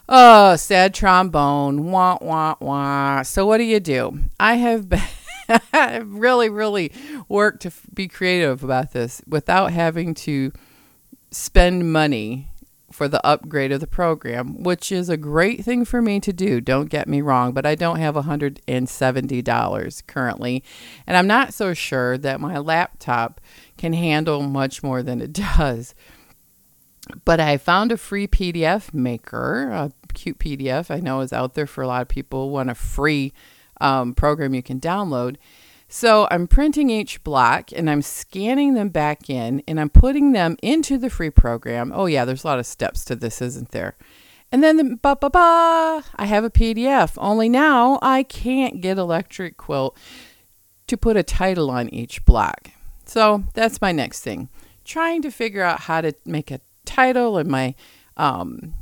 Oh, 0.07 0.55
sad 0.55 0.93
trombone. 0.93 1.91
Wah, 1.91 2.17
wah, 2.21 2.55
wah. 2.59 3.23
So, 3.23 3.45
what 3.45 3.57
do 3.57 3.63
you 3.63 3.79
do? 3.79 4.19
I 4.39 4.55
have 4.55 4.89
been. 4.89 5.01
Really, 6.03 6.49
really 6.49 6.91
worked 7.29 7.61
to 7.61 7.71
be 7.93 8.07
creative 8.07 8.63
about 8.63 8.93
this 8.93 9.21
without 9.27 9.71
having 9.71 10.15
to 10.15 10.51
spend 11.29 11.93
money 11.93 12.49
for 12.91 13.07
the 13.07 13.23
upgrade 13.25 13.71
of 13.71 13.79
the 13.81 13.87
program, 13.87 14.63
which 14.63 14.91
is 14.91 15.09
a 15.09 15.17
great 15.17 15.63
thing 15.63 15.85
for 15.85 16.01
me 16.01 16.19
to 16.21 16.31
do. 16.33 16.61
Don't 16.61 16.89
get 16.89 17.07
me 17.07 17.21
wrong, 17.21 17.51
but 17.51 17.65
I 17.65 17.75
don't 17.75 17.99
have 17.99 18.15
$170 18.15 20.07
currently. 20.07 20.63
And 21.05 21.17
I'm 21.17 21.27
not 21.27 21.53
so 21.53 21.73
sure 21.73 22.17
that 22.17 22.39
my 22.39 22.57
laptop 22.57 23.41
can 23.77 23.93
handle 23.93 24.41
much 24.41 24.81
more 24.81 25.03
than 25.03 25.21
it 25.21 25.33
does. 25.57 25.93
But 27.23 27.39
I 27.39 27.57
found 27.57 27.91
a 27.91 27.97
free 27.97 28.27
PDF 28.27 28.93
maker, 28.93 29.69
a 29.69 29.91
CutePDF 30.13 30.89
I 30.89 30.99
know 30.99 31.21
is 31.21 31.33
out 31.33 31.53
there 31.53 31.67
for 31.67 31.83
a 31.83 31.87
lot 31.87 32.01
of 32.01 32.07
people, 32.07 32.49
want 32.49 32.69
a 32.69 32.75
free 32.75 33.33
um, 33.79 34.13
program 34.13 34.53
you 34.53 34.63
can 34.63 34.79
download. 34.79 35.37
So 35.87 36.27
I'm 36.31 36.47
printing 36.47 36.89
each 36.89 37.23
block 37.23 37.69
and 37.71 37.89
I'm 37.89 38.01
scanning 38.01 38.73
them 38.73 38.89
back 38.89 39.29
in 39.29 39.61
and 39.67 39.79
I'm 39.79 39.89
putting 39.89 40.31
them 40.31 40.57
into 40.61 40.97
the 40.97 41.09
free 41.09 41.29
program. 41.29 41.91
Oh, 41.93 42.07
yeah, 42.07 42.25
there's 42.25 42.43
a 42.43 42.47
lot 42.47 42.59
of 42.59 42.65
steps 42.65 43.05
to 43.05 43.15
this, 43.15 43.41
isn't 43.41 43.71
there? 43.71 43.95
And 44.51 44.63
then, 44.63 44.77
the, 44.77 44.97
ba 45.01 45.15
ba 45.19 45.29
ba, 45.29 46.03
I 46.15 46.25
have 46.25 46.43
a 46.43 46.49
PDF. 46.49 47.13
Only 47.17 47.49
now 47.49 47.99
I 48.01 48.23
can't 48.23 48.79
get 48.81 48.97
Electric 48.97 49.57
Quilt 49.57 49.97
to 50.87 50.97
put 50.97 51.17
a 51.17 51.23
title 51.23 51.69
on 51.69 51.89
each 51.89 52.23
block. 52.25 52.71
So 53.05 53.43
that's 53.53 53.81
my 53.81 53.91
next 53.91 54.21
thing. 54.21 54.49
Trying 54.83 55.21
to 55.23 55.31
figure 55.31 55.63
out 55.63 55.81
how 55.81 56.01
to 56.01 56.13
make 56.25 56.51
a 56.51 56.61
title 56.85 57.37
and 57.37 57.49
my 57.49 57.75
um, 58.17 58.73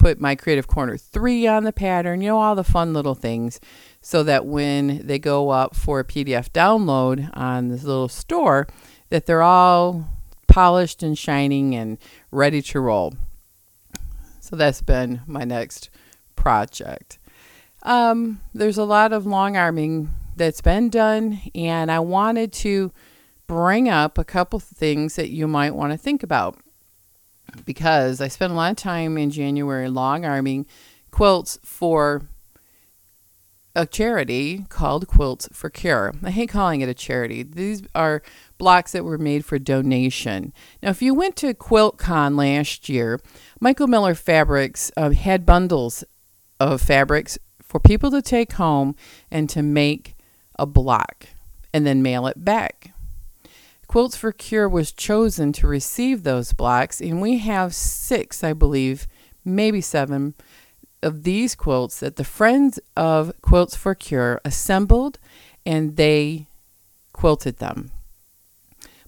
put 0.00 0.18
my 0.18 0.34
Creative 0.34 0.66
Corner 0.66 0.96
3 0.96 1.46
on 1.46 1.64
the 1.64 1.72
pattern, 1.72 2.22
you 2.22 2.28
know, 2.28 2.38
all 2.38 2.54
the 2.54 2.64
fun 2.64 2.92
little 2.92 3.14
things 3.14 3.60
so 4.00 4.22
that 4.22 4.46
when 4.46 5.06
they 5.06 5.18
go 5.18 5.50
up 5.50 5.76
for 5.76 6.00
a 6.00 6.04
PDF 6.04 6.48
download 6.50 7.28
on 7.34 7.68
this 7.68 7.84
little 7.84 8.08
store, 8.08 8.66
that 9.10 9.26
they're 9.26 9.42
all 9.42 10.08
polished 10.46 11.02
and 11.02 11.18
shining 11.18 11.74
and 11.74 11.98
ready 12.30 12.62
to 12.62 12.80
roll. 12.80 13.14
So 14.40 14.56
that's 14.56 14.80
been 14.80 15.20
my 15.26 15.44
next 15.44 15.90
project. 16.34 17.18
Um, 17.82 18.40
there's 18.54 18.78
a 18.78 18.84
lot 18.84 19.12
of 19.12 19.26
long 19.26 19.56
arming 19.56 20.10
that's 20.34 20.62
been 20.62 20.88
done, 20.88 21.40
and 21.54 21.92
I 21.92 22.00
wanted 22.00 22.52
to 22.54 22.90
bring 23.46 23.88
up 23.88 24.16
a 24.16 24.24
couple 24.24 24.58
things 24.60 25.16
that 25.16 25.28
you 25.28 25.46
might 25.46 25.74
want 25.74 25.92
to 25.92 25.98
think 25.98 26.22
about 26.22 26.58
because 27.64 28.20
I 28.20 28.28
spent 28.28 28.52
a 28.52 28.56
lot 28.56 28.70
of 28.70 28.76
time 28.76 29.18
in 29.18 29.30
January 29.30 29.88
long 29.88 30.24
arming 30.24 30.66
quilts 31.10 31.58
for 31.64 32.22
a 33.74 33.86
charity 33.86 34.66
called 34.68 35.06
Quilts 35.06 35.48
for 35.52 35.70
Cure. 35.70 36.12
I 36.24 36.30
hate 36.30 36.48
calling 36.48 36.80
it 36.80 36.88
a 36.88 36.94
charity. 36.94 37.42
These 37.42 37.82
are 37.94 38.22
blocks 38.58 38.92
that 38.92 39.04
were 39.04 39.18
made 39.18 39.44
for 39.44 39.58
donation. 39.58 40.52
Now, 40.82 40.90
if 40.90 41.00
you 41.00 41.14
went 41.14 41.36
to 41.36 41.54
QuiltCon 41.54 42.36
last 42.36 42.88
year, 42.88 43.20
Michael 43.60 43.86
Miller 43.86 44.14
Fabrics 44.14 44.90
uh, 44.96 45.10
had 45.10 45.46
bundles 45.46 46.04
of 46.58 46.80
fabrics 46.80 47.38
for 47.62 47.78
people 47.78 48.10
to 48.10 48.20
take 48.20 48.52
home 48.54 48.96
and 49.30 49.48
to 49.50 49.62
make 49.62 50.16
a 50.58 50.66
block 50.66 51.28
and 51.72 51.86
then 51.86 52.02
mail 52.02 52.26
it 52.26 52.44
back. 52.44 52.89
Quilts 53.90 54.16
for 54.16 54.30
Cure 54.30 54.68
was 54.68 54.92
chosen 54.92 55.52
to 55.52 55.66
receive 55.66 56.22
those 56.22 56.52
blocks, 56.52 57.00
and 57.00 57.20
we 57.20 57.38
have 57.38 57.74
six, 57.74 58.44
I 58.44 58.52
believe, 58.52 59.08
maybe 59.44 59.80
seven 59.80 60.34
of 61.02 61.24
these 61.24 61.56
quilts 61.56 61.98
that 61.98 62.14
the 62.14 62.22
friends 62.22 62.78
of 62.96 63.32
Quilts 63.42 63.74
for 63.74 63.96
Cure 63.96 64.40
assembled 64.44 65.18
and 65.66 65.96
they 65.96 66.46
quilted 67.12 67.56
them. 67.56 67.90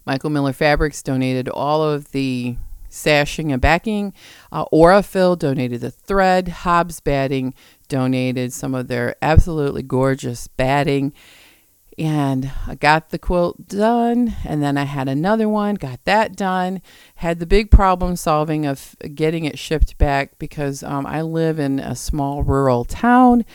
Michael 0.05 0.29
Miller 0.29 0.51
Fabrics 0.51 1.01
donated 1.01 1.47
all 1.47 1.81
of 1.81 2.11
the 2.11 2.57
sashing 2.89 3.53
and 3.53 3.61
backing. 3.61 4.13
Uh, 4.51 4.65
Aurifil 4.73 5.39
donated 5.39 5.79
the 5.79 5.91
thread. 5.91 6.49
Hobbs 6.49 6.99
Batting 6.99 7.53
donated 7.87 8.51
some 8.51 8.75
of 8.75 8.89
their 8.89 9.15
absolutely 9.21 9.81
gorgeous 9.81 10.49
batting 10.49 11.13
and 11.97 12.51
I 12.67 12.75
got 12.75 13.09
the 13.09 13.19
quilt 13.19 13.67
done 13.67 14.35
and 14.45 14.63
then 14.63 14.77
I 14.77 14.83
had 14.83 15.07
another 15.07 15.47
one 15.47 15.75
got 15.75 16.03
that 16.05 16.35
done. 16.35 16.81
Had 17.15 17.39
the 17.39 17.45
big 17.45 17.71
problem 17.71 18.15
solving 18.15 18.65
of 18.65 18.95
getting 19.13 19.45
it 19.45 19.59
shipped 19.59 19.97
back 19.97 20.37
because 20.39 20.83
um, 20.83 21.05
I 21.05 21.21
live 21.21 21.59
in 21.59 21.79
a 21.79 21.95
small 21.95 22.43
rural 22.43 22.85
town 22.85 23.45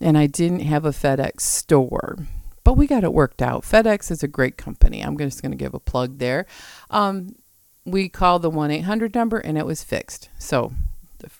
and 0.00 0.18
I 0.18 0.26
didn't 0.26 0.60
have 0.60 0.84
a 0.84 0.90
FedEx 0.90 1.40
store. 1.40 2.18
But 2.64 2.74
we 2.74 2.86
got 2.86 3.04
it 3.04 3.12
worked 3.12 3.40
out. 3.40 3.62
FedEx 3.62 4.10
is 4.10 4.22
a 4.22 4.28
great 4.28 4.56
company. 4.56 5.00
I'm 5.00 5.16
just 5.16 5.40
going 5.40 5.52
to 5.52 5.56
give 5.56 5.74
a 5.74 5.80
plug 5.80 6.18
there. 6.18 6.46
Um, 6.90 7.36
we 7.84 8.08
called 8.08 8.42
the 8.42 8.50
1-800 8.50 9.14
number 9.14 9.38
and 9.38 9.56
it 9.56 9.64
was 9.64 9.84
fixed. 9.84 10.28
So 10.38 10.72
the 11.18 11.30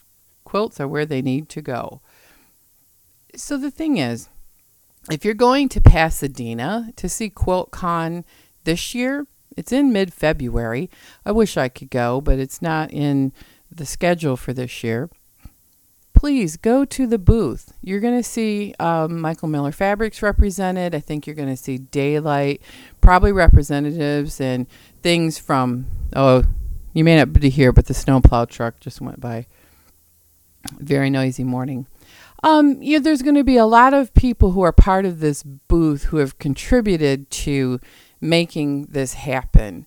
quilts 0.45 0.81
are 0.81 0.89
where 0.89 1.05
they 1.05 1.21
need 1.21 1.49
to 1.51 1.61
go. 1.61 2.01
So 3.35 3.59
the 3.59 3.71
thing 3.71 3.99
is 3.99 4.29
if 5.11 5.25
you're 5.25 5.35
going 5.35 5.69
to 5.71 5.81
Pasadena 5.81 6.91
to 6.97 7.09
see 7.09 7.31
QuiltCon 7.31 8.25
this 8.65 8.95
year, 8.95 9.27
it's 9.57 9.73
in 9.73 9.93
mid 9.93 10.13
February. 10.13 10.91
I 11.25 11.33
wish 11.33 11.57
I 11.57 11.69
could 11.69 11.91
go, 11.91 12.21
but 12.21 12.39
it's 12.39 12.61
not 12.61 12.91
in 12.91 13.33
the 13.71 13.87
schedule 13.87 14.37
for 14.37 14.53
this 14.53 14.85
year. 14.85 15.09
Please 16.13 16.57
go 16.57 16.85
to 16.85 17.07
the 17.07 17.19
booth. 17.19 17.75
You're 17.83 18.01
going 18.01 18.17
to 18.17 18.23
see 18.23 18.75
um, 18.81 19.21
Michael 19.21 19.49
Miller 19.49 19.73
Fabrics 19.73 20.23
represented. 20.23 20.95
I 20.95 21.01
think 21.01 21.27
you're 21.27 21.37
going 21.37 21.51
to 21.51 21.57
see 21.57 21.79
Daylight, 21.79 22.63
probably 23.01 23.33
representatives 23.33 24.41
and 24.41 24.67
things 25.03 25.39
from, 25.39 25.87
oh, 26.15 26.45
you 26.95 27.05
may 27.05 27.17
not 27.17 27.35
be 27.35 27.51
here, 27.51 27.73
but 27.73 27.87
the 27.87 27.95
snowplow 27.95 28.47
truck 28.47 28.81
just 28.81 29.01
went 29.01 29.21
by. 29.21 29.47
Very 30.79 31.11
noisy 31.11 31.45
morning. 31.45 31.87
Um, 32.43 32.81
know, 32.81 32.99
there's 32.99 33.23
going 33.23 33.35
to 33.35 33.45
be 33.45 33.57
a 33.57 33.67
lot 33.67 33.95
of 33.95 34.15
people 34.15 34.53
who 34.53 34.63
are 34.63 34.73
part 34.73 35.05
of 35.05 35.21
this 35.21 35.43
booth 35.43 36.05
who 36.05 36.19
have 36.19 36.39
contributed 36.39 37.31
to 37.31 37.81
making 38.21 38.87
this 38.87 39.15
happen. 39.15 39.87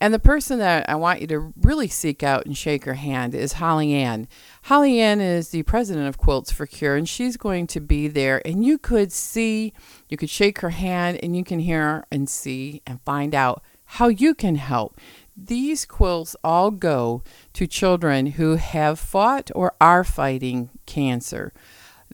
And 0.00 0.14
the 0.14 0.20
person 0.20 0.60
that 0.60 0.88
I 0.88 0.94
want 0.94 1.20
you 1.20 1.26
to 1.26 1.52
really 1.60 1.88
seek 1.88 2.22
out 2.22 2.46
and 2.46 2.56
shake 2.56 2.84
her 2.84 2.94
hand 2.94 3.34
is 3.34 3.54
Holly 3.54 3.92
Ann. 3.92 4.28
Holly 4.62 5.00
Ann 5.00 5.20
is 5.20 5.48
the 5.48 5.64
president 5.64 6.06
of 6.06 6.18
Quilts 6.18 6.52
for 6.52 6.66
Cure, 6.66 6.94
and 6.94 7.08
she's 7.08 7.36
going 7.36 7.66
to 7.68 7.80
be 7.80 8.06
there. 8.06 8.40
And 8.46 8.64
you 8.64 8.78
could 8.78 9.10
see, 9.10 9.72
you 10.08 10.16
could 10.16 10.30
shake 10.30 10.60
her 10.60 10.70
hand, 10.70 11.18
and 11.20 11.36
you 11.36 11.42
can 11.42 11.58
hear 11.58 12.04
and 12.12 12.28
see 12.28 12.80
and 12.86 13.02
find 13.02 13.34
out 13.34 13.62
how 13.92 14.06
you 14.06 14.34
can 14.34 14.54
help. 14.54 15.00
These 15.36 15.84
quilts 15.84 16.36
all 16.44 16.70
go 16.70 17.22
to 17.54 17.66
children 17.66 18.26
who 18.32 18.56
have 18.56 18.98
fought 18.98 19.50
or 19.54 19.74
are 19.80 20.04
fighting 20.04 20.70
cancer. 20.84 21.52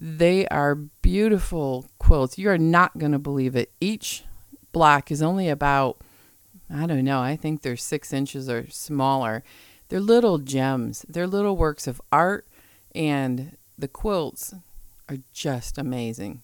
They 0.00 0.46
are 0.48 0.74
beautiful 0.74 1.86
quilts. 1.98 2.38
You 2.38 2.50
are 2.50 2.58
not 2.58 2.98
going 2.98 3.12
to 3.12 3.18
believe 3.18 3.54
it. 3.56 3.72
Each 3.80 4.24
block 4.72 5.10
is 5.10 5.22
only 5.22 5.48
about, 5.48 5.98
I 6.68 6.86
don't 6.86 7.04
know, 7.04 7.20
I 7.20 7.36
think 7.36 7.62
they're 7.62 7.76
six 7.76 8.12
inches 8.12 8.48
or 8.48 8.68
smaller. 8.70 9.44
They're 9.88 10.00
little 10.00 10.38
gems, 10.38 11.04
they're 11.08 11.26
little 11.26 11.56
works 11.56 11.86
of 11.86 12.00
art, 12.10 12.46
and 12.94 13.56
the 13.78 13.88
quilts 13.88 14.54
are 15.08 15.18
just 15.32 15.78
amazing. 15.78 16.42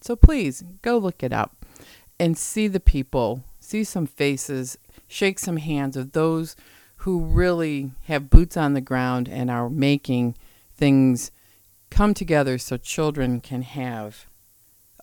So 0.00 0.16
please 0.16 0.64
go 0.82 0.98
look 0.98 1.22
it 1.22 1.32
up 1.32 1.64
and 2.18 2.36
see 2.36 2.68
the 2.68 2.80
people, 2.80 3.44
see 3.60 3.84
some 3.84 4.06
faces, 4.06 4.76
shake 5.06 5.38
some 5.38 5.58
hands 5.58 5.96
of 5.96 6.12
those 6.12 6.56
who 6.96 7.20
really 7.20 7.92
have 8.04 8.30
boots 8.30 8.56
on 8.56 8.74
the 8.74 8.80
ground 8.80 9.28
and 9.28 9.50
are 9.50 9.70
making 9.70 10.36
things 10.74 11.30
come 11.92 12.14
together 12.14 12.56
so 12.56 12.78
children 12.78 13.38
can 13.38 13.60
have 13.62 14.26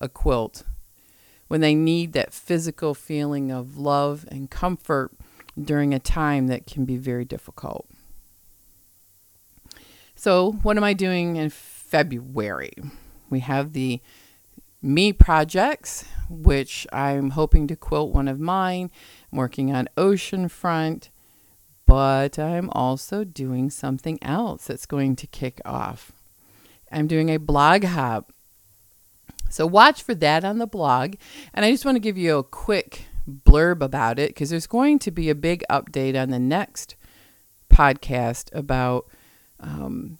a 0.01 0.09
quilt 0.09 0.63
when 1.47 1.61
they 1.61 1.75
need 1.75 2.13
that 2.13 2.33
physical 2.33 2.95
feeling 2.95 3.51
of 3.51 3.77
love 3.77 4.25
and 4.31 4.49
comfort 4.49 5.11
during 5.61 5.93
a 5.93 5.99
time 5.99 6.47
that 6.47 6.65
can 6.65 6.85
be 6.85 6.97
very 6.97 7.25
difficult. 7.25 7.87
So, 10.15 10.53
what 10.63 10.77
am 10.77 10.83
I 10.83 10.93
doing 10.93 11.35
in 11.35 11.49
February? 11.49 12.73
We 13.29 13.39
have 13.41 13.73
the 13.73 14.01
Me 14.81 15.13
projects, 15.13 16.05
which 16.29 16.87
I'm 16.91 17.31
hoping 17.31 17.67
to 17.67 17.75
quilt 17.75 18.13
one 18.13 18.27
of 18.27 18.39
mine. 18.39 18.89
I'm 19.31 19.37
working 19.37 19.73
on 19.73 19.89
Oceanfront, 19.95 21.09
but 21.85 22.39
I'm 22.39 22.69
also 22.71 23.23
doing 23.23 23.69
something 23.69 24.17
else 24.21 24.65
that's 24.65 24.85
going 24.85 25.15
to 25.17 25.27
kick 25.27 25.61
off. 25.65 26.13
I'm 26.91 27.07
doing 27.07 27.29
a 27.29 27.37
blog 27.37 27.83
hop 27.83 28.31
so 29.49 29.65
watch 29.65 30.03
for 30.03 30.15
that 30.15 30.45
on 30.45 30.59
the 30.59 30.67
blog. 30.67 31.15
And 31.53 31.65
I 31.65 31.71
just 31.71 31.83
want 31.83 31.95
to 31.95 31.99
give 31.99 32.17
you 32.17 32.37
a 32.37 32.43
quick 32.43 33.05
blurb 33.27 33.81
about 33.81 34.19
it 34.19 34.29
because 34.29 34.51
there's 34.51 34.67
going 34.67 34.99
to 34.99 35.11
be 35.11 35.29
a 35.29 35.35
big 35.35 35.63
update 35.69 36.19
on 36.19 36.29
the 36.29 36.39
next 36.39 36.95
podcast 37.69 38.53
about 38.53 39.07
um, 39.59 40.19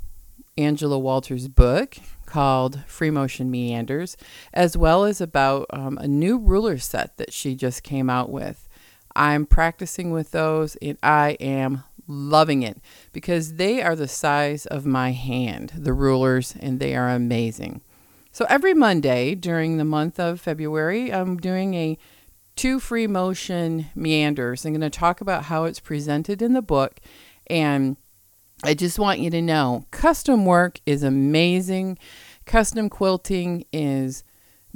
Angela 0.58 1.00
Walters' 1.00 1.48
book 1.48 1.98
called 2.26 2.84
Free 2.86 3.10
Motion 3.10 3.50
Meanders, 3.50 4.18
as 4.54 4.76
well 4.76 5.06
as 5.06 5.22
about 5.22 5.68
um, 5.72 5.98
a 6.00 6.08
new 6.08 6.38
ruler 6.38 6.78
set 6.78 7.18
that 7.18 7.32
she 7.32 7.56
just 7.56 7.84
came 7.84 8.10
out 8.10 8.30
with. 8.30 8.68
I'm 9.16 9.46
practicing 9.46 10.12
with 10.12 10.32
those 10.32 10.76
and 10.78 10.98
I 11.02 11.32
am 11.40 11.84
loving 12.10 12.64
it 12.64 12.82
because 13.14 13.54
they 13.54 13.82
are 13.82 13.96
the 13.96 14.08
size 14.08 14.66
of 14.66 14.86
my 14.86 15.12
hand, 15.12 15.72
the 15.78 15.94
rulers, 15.94 16.56
and 16.60 16.80
they 16.80 16.96
are 16.96 17.10
amazing. 17.10 17.82
So 18.32 18.46
every 18.50 18.74
Monday 18.74 19.36
during 19.36 19.78
the 19.78 19.86
month 19.86 20.20
of 20.20 20.42
February, 20.42 21.14
I'm 21.14 21.38
doing 21.38 21.74
a 21.76 21.98
two 22.56 22.80
free 22.80 23.08
motion 23.08 23.88
meanders. 23.96 24.66
I'm 24.66 24.74
going 24.74 24.82
to 24.82 24.90
talk 24.90 25.22
about 25.22 25.46
how 25.46 25.64
it's 25.64 25.80
presented 25.80 26.42
in 26.42 26.54
the 26.54 26.62
book. 26.62 27.00
And 27.48 27.96
I 28.64 28.74
just 28.74 29.00
want 29.00 29.20
you 29.20 29.30
to 29.30 29.42
know 29.42 29.86
custom 29.92 30.46
work 30.46 30.82
is 30.86 31.04
amazing. 31.04 31.98
Custom 32.46 32.90
quilting 32.90 33.66
is 33.72 34.24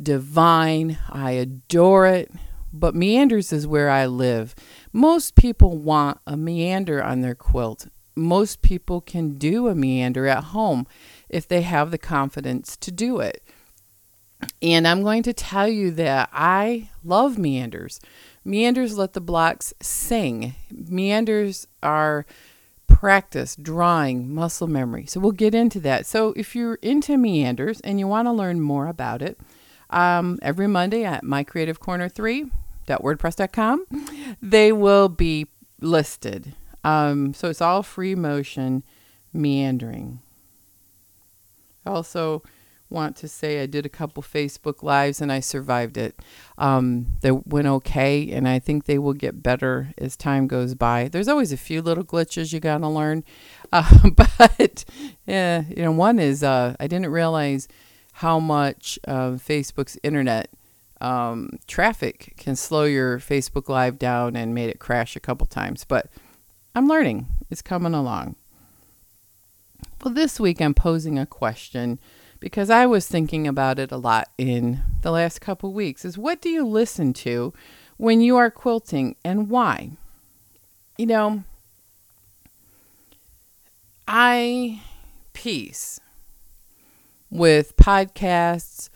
divine. 0.02 0.98
I 1.10 1.32
adore 1.32 2.08
it. 2.08 2.32
But 2.74 2.96
meanders 2.96 3.54
is 3.54 3.68
where 3.68 3.90
I 3.90 4.08
live. 4.08 4.56
Most 4.92 5.36
people 5.36 5.78
want 5.78 6.20
a 6.26 6.36
meander 6.36 7.04
on 7.04 7.22
their 7.22 7.36
quilt. 7.36 7.88
Most 8.16 8.62
people 8.62 9.00
can 9.00 9.36
do 9.36 9.68
a 9.68 9.76
meander 9.76 10.28
at 10.28 10.46
home 10.46 10.88
if 11.30 11.48
they 11.48 11.62
have 11.62 11.92
the 11.92 11.98
confidence 11.98 12.76
to 12.78 12.92
do 12.92 13.20
it. 13.20 13.44
And 14.62 14.88
I'm 14.88 15.04
going 15.04 15.24
to 15.24 15.34
tell 15.34 15.68
you 15.68 15.92
that 15.92 16.30
I 16.34 16.90
love 17.04 17.38
meanders. 17.38 18.00
Meanders 18.44 18.98
let 18.98 19.14
the 19.14 19.22
blocks 19.22 19.74
sing. 19.82 20.56
Meanders 20.72 21.68
are 21.82 22.26
practice, 22.88 23.56
drawing, 23.56 24.34
muscle 24.34 24.68
memory. 24.68 25.06
So 25.06 25.20
we'll 25.20 25.32
get 25.32 25.56
into 25.56 25.80
that. 25.82 26.06
So 26.06 26.34
if 26.36 26.56
you're 26.56 26.76
into 26.76 27.18
meanders 27.18 27.80
and 27.82 28.00
you 28.00 28.08
want 28.08 28.28
to 28.28 28.32
learn 28.32 28.62
more 28.62 28.88
about 28.88 29.22
it, 29.22 29.40
um, 29.90 30.40
every 30.42 30.68
Monday 30.68 31.04
at 31.04 31.24
my 31.24 31.44
creative 31.44 31.80
corner 31.80 32.10
3.wordpress.com, 32.88 33.86
they 34.42 34.72
will 34.72 35.10
be 35.10 35.48
listed. 35.80 36.54
Um, 36.84 37.34
so 37.34 37.50
it's 37.50 37.62
all 37.62 37.84
free 37.84 38.16
motion 38.16 38.84
meandering. 39.32 40.20
I 41.86 41.92
also, 41.92 42.44
want 42.94 43.16
to 43.18 43.28
say 43.28 43.62
I 43.62 43.66
did 43.66 43.86
a 43.86 43.90
couple 43.90 44.24
Facebook 44.24 44.84
Lives 44.84 45.20
and 45.20 45.32
I 45.32 45.40
survived 45.40 45.98
it. 45.98 46.18
Um, 46.58 47.08
they 47.22 47.32
went 47.32 47.68
okay, 47.68 48.32
and 48.32 48.48
I 48.48 48.60
think 48.60 48.86
they 48.86 49.00
will 49.00 49.14
get 49.14 49.44
better 49.44 49.90
as 49.98 50.16
time 50.16 50.48
goes 50.48 50.76
by. 50.76 51.10
There's 51.10 51.28
always 51.28 51.52
a 51.52 51.58
few 51.58 51.82
little 51.82 52.04
glitches 52.06 52.54
you 52.54 52.60
got 52.60 52.78
to 52.78 52.88
learn. 52.88 53.24
Uh, 53.74 54.12
but, 54.12 54.86
yeah, 55.26 55.64
you 55.68 55.82
know, 55.82 55.92
one 55.92 56.20
is 56.20 56.44
uh, 56.44 56.76
I 56.80 56.86
didn't 56.86 57.10
realize 57.10 57.68
how 58.12 58.40
much 58.40 59.00
uh, 59.08 59.32
Facebook's 59.32 59.98
internet 60.04 60.52
um, 61.04 61.50
traffic 61.68 62.34
can 62.38 62.56
slow 62.56 62.86
your 62.86 63.20
Facebook 63.20 63.68
Live 63.68 64.00
down 64.00 64.36
and 64.36 64.56
made 64.56 64.70
it 64.70 64.80
crash 64.80 65.16
a 65.16 65.20
couple 65.20 65.46
times. 65.46 65.84
But 65.84 66.10
I'm 66.74 66.88
learning, 66.88 67.28
it's 67.52 67.62
coming 67.62 67.94
along. 67.94 68.36
Well, 70.04 70.14
this 70.14 70.40
week 70.40 70.62
I'm 70.62 70.74
posing 70.74 71.20
a 71.20 71.26
question 71.26 72.00
because 72.40 72.70
I 72.70 72.86
was 72.86 73.08
thinking 73.08 73.48
about 73.48 73.80
it 73.80 73.92
a 73.92 73.98
lot 73.98 74.30
in 74.38 74.82
the 75.02 75.12
last 75.12 75.40
couple 75.40 75.74
weeks 75.74 76.04
is 76.04 76.18
what 76.18 76.42
do 76.42 76.50
you 76.50 76.66
listen 76.66 77.14
to 77.14 77.54
when 77.98 78.22
you 78.22 78.38
are 78.38 78.52
quilting 78.52 79.16
and 79.24 79.50
why? 79.50 79.92
You 80.98 81.06
know, 81.06 81.44
I 84.08 84.82
piece 85.34 86.00
with 87.30 87.76
podcasts, 87.78 88.90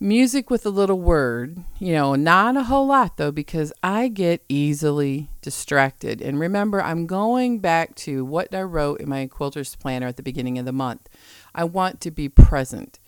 music 0.00 0.48
with 0.50 0.64
a 0.64 0.70
little 0.70 1.00
word, 1.00 1.64
you 1.78 1.92
know, 1.92 2.14
not 2.14 2.56
a 2.56 2.64
whole 2.64 2.86
lot 2.86 3.16
though, 3.16 3.32
because 3.32 3.72
I 3.82 4.08
get 4.08 4.44
easily 4.48 5.30
distracted. 5.42 6.22
And 6.22 6.38
remember, 6.38 6.80
I'm 6.82 7.06
going 7.06 7.58
back 7.58 7.94
to 7.96 8.24
what 8.24 8.54
I 8.54 8.62
wrote 8.62 9.00
in 9.00 9.08
my 9.08 9.26
quilter's 9.26 9.74
planner 9.74 10.06
at 10.06 10.16
the 10.16 10.22
beginning 10.22 10.58
of 10.58 10.64
the 10.64 10.72
month. 10.72 11.08
I 11.54 11.64
want 11.64 12.00
to 12.02 12.10
be 12.10 12.28
present. 12.28 13.00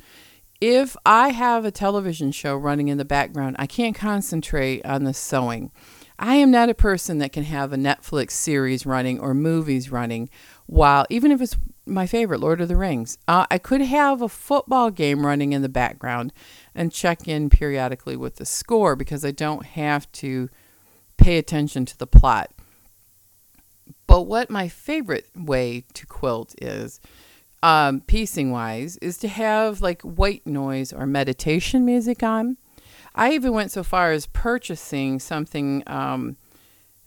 If 0.60 0.96
I 1.06 1.30
have 1.30 1.64
a 1.64 1.70
television 1.70 2.32
show 2.32 2.54
running 2.56 2.88
in 2.88 2.98
the 2.98 3.04
background, 3.04 3.56
I 3.58 3.66
can't 3.66 3.96
concentrate 3.96 4.84
on 4.84 5.04
the 5.04 5.14
sewing. 5.14 5.70
I 6.18 6.34
am 6.34 6.50
not 6.50 6.68
a 6.68 6.74
person 6.74 7.16
that 7.18 7.32
can 7.32 7.44
have 7.44 7.72
a 7.72 7.76
Netflix 7.76 8.32
series 8.32 8.84
running 8.84 9.18
or 9.18 9.32
movies 9.32 9.90
running 9.90 10.28
while, 10.66 11.06
even 11.08 11.32
if 11.32 11.40
it's 11.40 11.56
my 11.86 12.06
favorite, 12.06 12.40
Lord 12.40 12.60
of 12.60 12.68
the 12.68 12.76
Rings. 12.76 13.16
Uh, 13.26 13.46
I 13.50 13.56
could 13.56 13.80
have 13.80 14.20
a 14.20 14.28
football 14.28 14.90
game 14.90 15.24
running 15.24 15.54
in 15.54 15.62
the 15.62 15.68
background 15.70 16.32
and 16.80 16.90
check 16.90 17.28
in 17.28 17.50
periodically 17.50 18.16
with 18.16 18.36
the 18.36 18.46
score 18.46 18.96
because 18.96 19.22
I 19.22 19.32
don't 19.32 19.66
have 19.66 20.10
to 20.12 20.48
pay 21.18 21.36
attention 21.36 21.84
to 21.84 21.98
the 21.98 22.06
plot. 22.06 22.52
But 24.06 24.22
what 24.22 24.48
my 24.48 24.66
favorite 24.68 25.26
way 25.36 25.84
to 25.92 26.06
quilt 26.06 26.54
is 26.58 26.98
um, 27.62 28.00
piecing 28.00 28.50
wise 28.50 28.96
is 29.02 29.18
to 29.18 29.28
have 29.28 29.82
like 29.82 30.00
white 30.00 30.46
noise 30.46 30.90
or 30.90 31.04
meditation 31.04 31.84
music 31.84 32.22
on. 32.22 32.56
I 33.14 33.32
even 33.32 33.52
went 33.52 33.72
so 33.72 33.82
far 33.82 34.12
as 34.12 34.24
purchasing 34.24 35.18
something 35.18 35.82
um, 35.86 36.38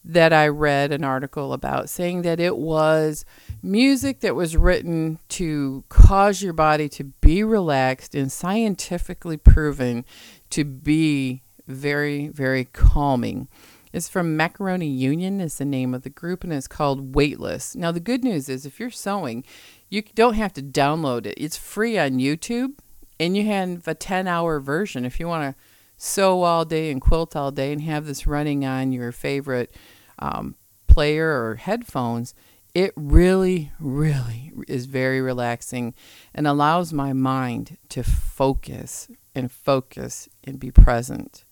that 0.05 0.33
I 0.33 0.47
read 0.47 0.91
an 0.91 1.03
article 1.03 1.53
about 1.53 1.89
saying 1.89 2.23
that 2.23 2.39
it 2.39 2.57
was 2.57 3.23
music 3.61 4.19
that 4.19 4.35
was 4.35 4.57
written 4.57 5.19
to 5.29 5.83
cause 5.89 6.41
your 6.41 6.53
body 6.53 6.89
to 6.89 7.05
be 7.05 7.43
relaxed 7.43 8.13
and 8.13 8.31
scientifically 8.31 9.37
proven 9.37 10.03
to 10.49 10.65
be 10.65 11.41
very, 11.67 12.27
very 12.27 12.65
calming. 12.65 13.47
It's 13.93 14.09
from 14.09 14.35
Marconi 14.35 14.87
Union 14.87 15.39
is 15.39 15.57
the 15.57 15.65
name 15.65 15.93
of 15.93 16.01
the 16.01 16.09
group 16.09 16.43
and 16.43 16.51
it's 16.51 16.67
called 16.67 17.15
Weightless. 17.15 17.75
Now 17.75 17.91
the 17.91 17.99
good 17.99 18.23
news 18.23 18.49
is 18.49 18.65
if 18.65 18.79
you're 18.79 18.89
sewing, 18.89 19.45
you 19.89 20.01
don't 20.01 20.33
have 20.33 20.53
to 20.53 20.63
download 20.63 21.27
it. 21.27 21.35
It's 21.37 21.55
free 21.55 21.97
on 21.99 22.13
YouTube, 22.13 22.79
and 23.19 23.37
you 23.37 23.45
have 23.45 23.87
a 23.87 23.93
10 23.93 24.27
hour 24.27 24.59
version 24.59 25.05
if 25.05 25.19
you 25.19 25.27
want 25.27 25.55
to 25.55 25.63
sew 26.03 26.43
all 26.43 26.65
day 26.65 26.91
and 26.91 26.99
quilt 26.99 27.33
all 27.33 27.49
day 27.49 27.71
and 27.71 27.81
have 27.81 28.05
this 28.05 28.27
running 28.27 28.65
on 28.65 28.91
your 28.91 29.11
favorite 29.13 29.73
um, 30.19 30.55
player 30.85 31.29
or 31.29 31.55
headphones. 31.55 32.33
It 32.75 32.91
really, 32.97 33.71
really 33.79 34.51
is 34.67 34.85
very 34.85 35.21
relaxing 35.21 35.93
and 36.33 36.45
allows 36.45 36.91
my 36.91 37.13
mind 37.13 37.77
to 37.89 38.03
focus 38.03 39.07
and 39.33 39.49
focus 39.49 40.27
and 40.43 40.59
be 40.59 40.71
present. 40.71 41.45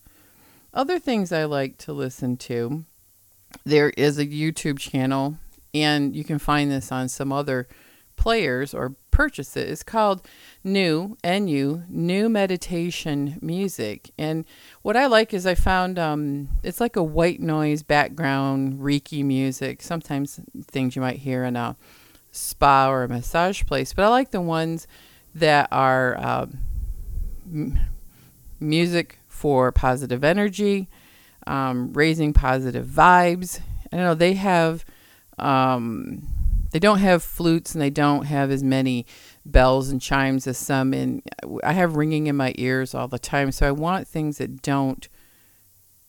Other 0.74 0.98
things 0.98 1.32
I 1.32 1.44
like 1.44 1.78
to 1.78 1.94
listen 1.94 2.36
to 2.38 2.84
there 3.64 3.90
is 3.96 4.18
a 4.18 4.26
YouTube 4.26 4.78
channel, 4.78 5.38
and 5.72 6.14
you 6.14 6.24
can 6.24 6.38
find 6.38 6.70
this 6.70 6.92
on 6.92 7.08
some 7.08 7.32
other 7.32 7.68
players 8.16 8.74
or 8.74 8.94
purchase 9.12 9.56
it. 9.56 9.68
It's 9.68 9.84
called 9.84 10.26
New 10.64 11.16
NU 11.22 11.82
New 11.88 12.28
Meditation 12.28 13.38
Music, 13.40 14.10
and 14.18 14.44
what 14.82 14.96
I 14.96 15.06
like 15.06 15.32
is 15.32 15.46
I 15.46 15.54
found 15.54 16.00
um, 16.00 16.48
it's 16.64 16.80
like 16.80 16.96
a 16.96 17.02
white 17.04 17.40
noise 17.40 17.84
background 17.84 18.80
Reiki 18.80 19.24
music. 19.24 19.82
Sometimes 19.82 20.40
things 20.64 20.96
you 20.96 21.02
might 21.02 21.18
hear 21.18 21.44
in 21.44 21.54
a 21.54 21.76
spa 22.32 22.90
or 22.90 23.04
a 23.04 23.08
massage 23.08 23.64
place, 23.64 23.92
but 23.94 24.04
I 24.04 24.08
like 24.08 24.32
the 24.32 24.40
ones 24.40 24.88
that 25.34 25.68
are 25.70 26.16
uh, 26.18 26.46
music 28.60 29.18
for 29.28 29.72
positive 29.72 30.24
energy, 30.24 30.88
um, 31.46 31.92
raising 31.92 32.32
positive 32.32 32.86
vibes. 32.86 33.60
I 33.92 33.96
know 33.96 34.14
they 34.14 34.34
have, 34.34 34.84
um, 35.38 36.26
they 36.72 36.78
don't 36.78 36.98
have 36.98 37.22
flutes 37.22 37.74
and 37.74 37.80
they 37.80 37.90
don't 37.90 38.24
have 38.24 38.50
as 38.50 38.62
many 38.62 39.06
bells 39.44 39.90
and 39.90 40.00
chimes 40.00 40.46
as 40.46 40.58
some. 40.58 40.92
And 40.92 41.22
I 41.62 41.72
have 41.72 41.96
ringing 41.96 42.26
in 42.26 42.36
my 42.36 42.54
ears 42.58 42.94
all 42.94 43.08
the 43.08 43.18
time, 43.18 43.52
so 43.52 43.68
I 43.68 43.72
want 43.72 44.08
things 44.08 44.38
that 44.38 44.62
don't 44.62 45.08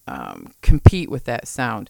um, 0.08 0.54
compete 0.62 1.10
with 1.10 1.26
that 1.26 1.48
sound. 1.48 1.90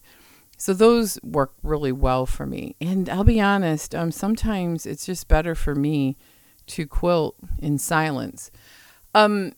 So 0.57 0.73
those 0.73 1.19
work 1.23 1.53
really 1.62 1.91
well 1.91 2.25
for 2.25 2.45
me. 2.45 2.75
And 2.79 3.09
I'll 3.09 3.23
be 3.23 3.41
honest, 3.41 3.93
um, 3.93 4.12
sometimes 4.12 4.86
it's 4.86 5.05
just 5.05 5.27
better 5.27 5.55
for 5.55 5.75
me 5.75 6.17
to 6.67 6.88
quilt 6.88 7.36
in 7.59 7.77
silence. 7.77 8.49
Um, 9.13 9.53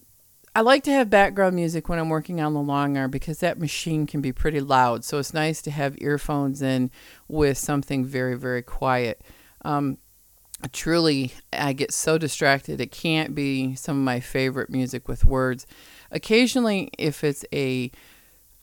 I 0.57 0.61
like 0.61 0.83
to 0.83 0.91
have 0.91 1.09
background 1.09 1.57
music 1.57 1.89
when 1.89 1.99
I'm 1.99 2.07
working 2.07 2.39
on 2.39 2.53
the 2.53 2.61
long 2.61 2.97
arm 2.97 3.11
because 3.11 3.39
that 3.39 3.59
machine 3.59 4.07
can 4.07 4.21
be 4.21 4.31
pretty 4.31 4.61
loud. 4.61 5.03
So 5.03 5.19
it's 5.19 5.33
nice 5.33 5.61
to 5.63 5.71
have 5.71 5.97
earphones 5.99 6.61
in 6.61 6.91
with 7.27 7.57
something 7.57 8.05
very, 8.05 8.37
very 8.37 8.61
quiet. 8.61 9.21
Um, 9.65 9.97
truly, 10.71 11.33
I 11.51 11.73
get 11.73 11.91
so 11.91 12.17
distracted. 12.17 12.79
It 12.79 12.93
can't 12.93 13.35
be 13.35 13.75
some 13.75 13.97
of 13.97 14.03
my 14.05 14.21
favorite 14.21 14.69
music 14.69 15.09
with 15.09 15.25
words. 15.25 15.67
Occasionally, 16.09 16.89
if 16.97 17.21
it's 17.25 17.43
a 17.51 17.91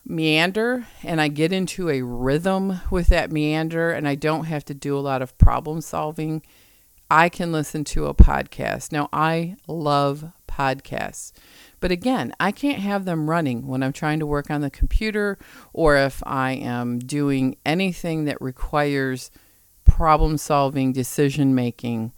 meander 0.07 0.87
and 1.05 1.21
I 1.21 1.29
get 1.29 1.53
into 1.53 1.91
a 1.91 2.01
rhythm 2.01 2.81
with 2.91 3.09
that 3.09 3.31
meander 3.31 3.91
and 3.91 4.09
I 4.09 4.15
don't 4.15 4.45
have 4.45 4.65
to 4.65 4.75
do 4.75 4.97
a 4.97 5.01
lot 5.01 5.21
of 5.21 5.37
problem 5.37 5.83
solving, 5.83 6.41
I 7.11 7.29
can 7.29 7.53
listen 7.53 7.85
to 7.85 8.07
a 8.07 8.15
podcast. 8.15 8.93
Now, 8.93 9.11
I 9.13 9.57
love 9.69 10.33
podcasts. 10.53 11.33
But 11.81 11.91
again, 11.91 12.35
I 12.39 12.53
can't 12.53 12.79
have 12.79 13.05
them 13.05 13.29
running 13.29 13.67
when 13.67 13.83
I'm 13.83 13.93
trying 13.93 14.19
to 14.21 14.27
work 14.27 14.51
on 14.51 14.61
the 14.61 14.71
computer 14.71 15.39
or 15.73 15.97
if 15.97 16.23
I 16.25 16.53
am 16.53 16.99
doing 16.99 17.57
anything 17.65 18.25
that 18.27 18.41
requires 18.41 19.31
problem 19.85 20.37
solving, 20.37 20.93
decision 20.93 21.55
making, 21.55 22.13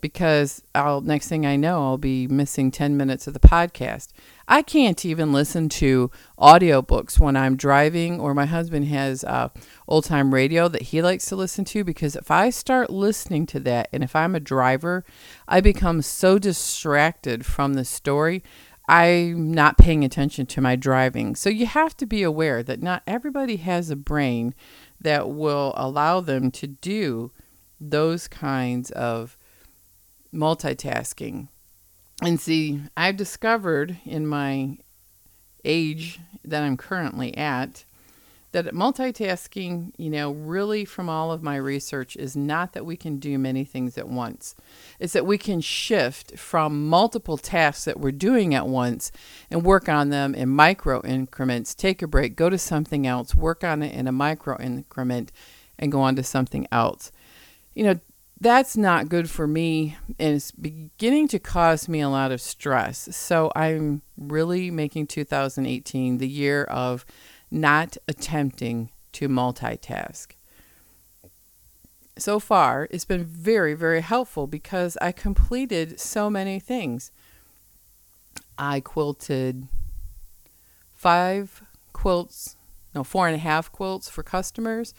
because 0.00 0.62
I'll 0.74 1.00
next 1.00 1.28
thing 1.28 1.44
I 1.44 1.56
know, 1.56 1.82
I'll 1.82 1.98
be 1.98 2.26
missing 2.26 2.70
10 2.70 2.96
minutes 2.96 3.26
of 3.26 3.34
the 3.34 3.40
podcast. 3.40 4.08
I 4.46 4.62
can't 4.62 5.04
even 5.04 5.32
listen 5.32 5.68
to 5.70 6.10
audiobooks 6.38 7.18
when 7.18 7.36
I'm 7.36 7.56
driving, 7.56 8.20
or 8.20 8.34
my 8.34 8.46
husband 8.46 8.86
has 8.86 9.24
uh, 9.24 9.48
old 9.86 10.04
time 10.04 10.32
radio 10.32 10.68
that 10.68 10.82
he 10.82 11.02
likes 11.02 11.26
to 11.26 11.36
listen 11.36 11.64
to 11.66 11.84
because 11.84 12.16
if 12.16 12.30
I 12.30 12.50
start 12.50 12.90
listening 12.90 13.46
to 13.46 13.60
that 13.60 13.88
and 13.92 14.02
if 14.02 14.14
I'm 14.16 14.34
a 14.34 14.40
driver, 14.40 15.04
I 15.46 15.60
become 15.60 16.02
so 16.02 16.38
distracted 16.38 17.44
from 17.44 17.74
the 17.74 17.84
story 17.84 18.42
I'm 18.88 19.52
not 19.52 19.76
paying 19.76 20.02
attention 20.02 20.46
to 20.46 20.62
my 20.62 20.74
driving. 20.74 21.36
So 21.36 21.50
you 21.50 21.66
have 21.66 21.94
to 21.98 22.06
be 22.06 22.22
aware 22.22 22.62
that 22.62 22.82
not 22.82 23.02
everybody 23.06 23.56
has 23.56 23.90
a 23.90 23.96
brain 23.96 24.54
that 24.98 25.28
will 25.28 25.74
allow 25.76 26.20
them 26.20 26.50
to 26.52 26.66
do 26.66 27.30
those 27.78 28.26
kinds 28.28 28.90
of 28.92 29.36
multitasking. 30.32 31.48
And 32.22 32.40
see, 32.40 32.82
I've 32.96 33.16
discovered 33.16 33.98
in 34.04 34.26
my 34.26 34.78
age 35.64 36.20
that 36.44 36.62
I'm 36.62 36.76
currently 36.76 37.36
at 37.36 37.84
that 38.52 38.64
multitasking, 38.66 39.92
you 39.98 40.08
know, 40.08 40.30
really 40.32 40.84
from 40.84 41.08
all 41.08 41.30
of 41.30 41.42
my 41.42 41.56
research 41.56 42.16
is 42.16 42.34
not 42.34 42.72
that 42.72 42.86
we 42.86 42.96
can 42.96 43.18
do 43.18 43.38
many 43.38 43.62
things 43.64 43.98
at 43.98 44.08
once. 44.08 44.54
It's 44.98 45.12
that 45.12 45.26
we 45.26 45.36
can 45.36 45.60
shift 45.60 46.38
from 46.38 46.88
multiple 46.88 47.36
tasks 47.36 47.84
that 47.84 48.00
we're 48.00 48.10
doing 48.10 48.54
at 48.54 48.66
once 48.66 49.12
and 49.50 49.64
work 49.64 49.88
on 49.88 50.08
them 50.08 50.34
in 50.34 50.48
micro 50.48 51.02
increments, 51.02 51.74
take 51.74 52.00
a 52.00 52.06
break, 52.06 52.36
go 52.36 52.48
to 52.48 52.58
something 52.58 53.06
else, 53.06 53.34
work 53.34 53.62
on 53.62 53.82
it 53.82 53.94
in 53.94 54.08
a 54.08 54.12
micro 54.12 54.58
increment, 54.58 55.30
and 55.78 55.92
go 55.92 56.00
on 56.00 56.16
to 56.16 56.22
something 56.22 56.66
else. 56.72 57.12
You 57.74 57.84
know, 57.84 58.00
that's 58.40 58.76
not 58.76 59.08
good 59.08 59.28
for 59.28 59.46
me 59.46 59.96
and 60.18 60.36
it's 60.36 60.52
beginning 60.52 61.26
to 61.28 61.38
cause 61.38 61.88
me 61.88 62.00
a 62.00 62.08
lot 62.08 62.30
of 62.30 62.40
stress. 62.40 63.14
So 63.16 63.50
I'm 63.56 64.02
really 64.16 64.70
making 64.70 65.08
2018 65.08 66.18
the 66.18 66.28
year 66.28 66.64
of 66.64 67.04
not 67.50 67.96
attempting 68.06 68.90
to 69.12 69.28
multitask. 69.28 70.32
So 72.16 72.40
far, 72.40 72.88
it's 72.90 73.04
been 73.04 73.24
very, 73.24 73.74
very 73.74 74.00
helpful 74.00 74.46
because 74.46 74.96
I 75.00 75.12
completed 75.12 76.00
so 76.00 76.28
many 76.28 76.58
things. 76.58 77.10
I 78.56 78.80
quilted 78.80 79.68
five 80.94 81.62
quilts, 81.92 82.56
no, 82.94 83.04
four 83.04 83.28
and 83.28 83.36
a 83.36 83.38
half 83.38 83.70
quilts 83.70 84.08
for 84.10 84.24
customers. 84.24 84.94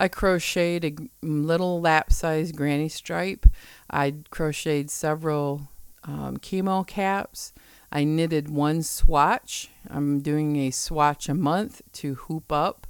I 0.00 0.08
crocheted 0.08 0.98
a 1.22 1.26
little 1.26 1.78
lap 1.78 2.10
size 2.10 2.52
granny 2.52 2.88
stripe. 2.88 3.46
I 3.90 4.14
crocheted 4.30 4.90
several 4.90 5.68
um, 6.04 6.38
chemo 6.38 6.86
caps. 6.86 7.52
I 7.92 8.04
knitted 8.04 8.48
one 8.48 8.82
swatch. 8.82 9.68
I'm 9.90 10.20
doing 10.20 10.56
a 10.56 10.70
swatch 10.70 11.28
a 11.28 11.34
month 11.34 11.82
to 11.94 12.14
hoop 12.14 12.50
up 12.50 12.86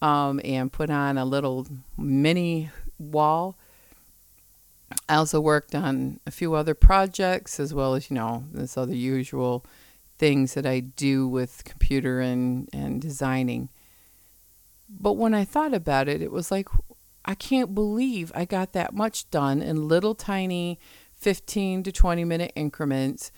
um, 0.00 0.40
and 0.42 0.72
put 0.72 0.88
on 0.88 1.18
a 1.18 1.26
little 1.26 1.66
mini 1.98 2.70
wall. 2.98 3.56
I 5.10 5.16
also 5.16 5.42
worked 5.42 5.74
on 5.74 6.20
a 6.26 6.30
few 6.30 6.54
other 6.54 6.74
projects 6.74 7.60
as 7.60 7.74
well 7.74 7.94
as, 7.94 8.08
you 8.08 8.14
know, 8.14 8.44
this 8.50 8.78
other 8.78 8.94
usual 8.94 9.62
things 10.16 10.54
that 10.54 10.64
I 10.64 10.80
do 10.80 11.28
with 11.28 11.64
computer 11.64 12.20
and, 12.20 12.66
and 12.72 12.98
designing. 12.98 13.68
But 14.98 15.14
when 15.14 15.34
I 15.34 15.44
thought 15.44 15.72
about 15.72 16.08
it, 16.08 16.20
it 16.20 16.32
was 16.32 16.50
like, 16.50 16.68
I 17.24 17.34
can't 17.34 17.74
believe 17.74 18.32
I 18.34 18.44
got 18.44 18.72
that 18.72 18.92
much 18.92 19.30
done 19.30 19.62
in 19.62 19.88
little 19.88 20.14
tiny 20.14 20.78
15 21.14 21.82
to 21.84 21.92
20 21.92 22.24
minute 22.24 22.52
increments 22.56 23.30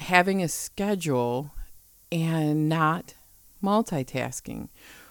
having 0.00 0.42
a 0.42 0.48
schedule 0.48 1.52
and 2.10 2.68
not 2.68 3.14
multitasking. 3.62 4.68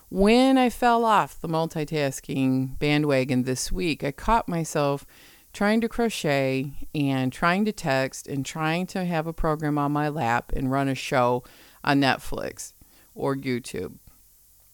When 0.09 0.57
I 0.57 0.69
fell 0.69 1.03
off 1.03 1.39
the 1.39 1.49
multitasking 1.49 2.79
bandwagon 2.79 3.43
this 3.43 3.71
week, 3.71 4.03
I 4.03 4.11
caught 4.11 4.47
myself 4.47 5.05
trying 5.53 5.81
to 5.81 5.89
crochet 5.89 6.87
and 6.95 7.31
trying 7.31 7.65
to 7.65 7.71
text 7.71 8.27
and 8.27 8.45
trying 8.45 8.87
to 8.87 9.05
have 9.05 9.27
a 9.27 9.33
program 9.33 9.77
on 9.77 9.91
my 9.91 10.07
lap 10.07 10.51
and 10.55 10.71
run 10.71 10.87
a 10.87 10.95
show 10.95 11.43
on 11.83 11.99
Netflix 11.99 12.73
or 13.13 13.35
YouTube. 13.35 13.97